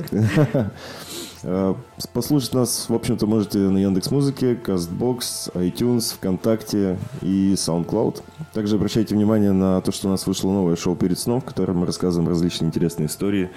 [1.43, 1.75] Э,
[2.13, 8.23] Послушать нас, в общем-то, можете на Яндекс Музыке, Castbox, iTunes, ВКонтакте и SoundCloud.
[8.53, 11.79] Также обращайте внимание на то, что у нас вышло новое шоу перед сном, в котором
[11.79, 13.51] мы рассказываем различные интересные истории.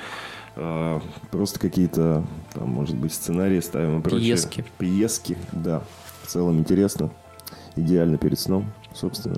[0.55, 0.99] Э,
[1.31, 2.23] Просто какие-то,
[2.53, 4.21] там, может быть, сценарии ставим и прочее.
[4.21, 4.65] Пьески.
[4.77, 5.81] Пьески, да.
[6.23, 7.09] В целом интересно.
[7.75, 9.37] Идеально перед сном, собственно.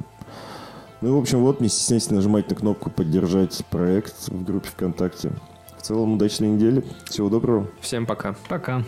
[1.01, 5.31] Ну и, в общем, вот, не стесняйтесь нажимать на кнопку «Поддержать проект» в группе ВКонтакте.
[5.77, 6.83] В целом, удачной недели.
[7.05, 7.67] Всего доброго.
[7.79, 8.35] Всем пока.
[8.49, 8.83] Пока.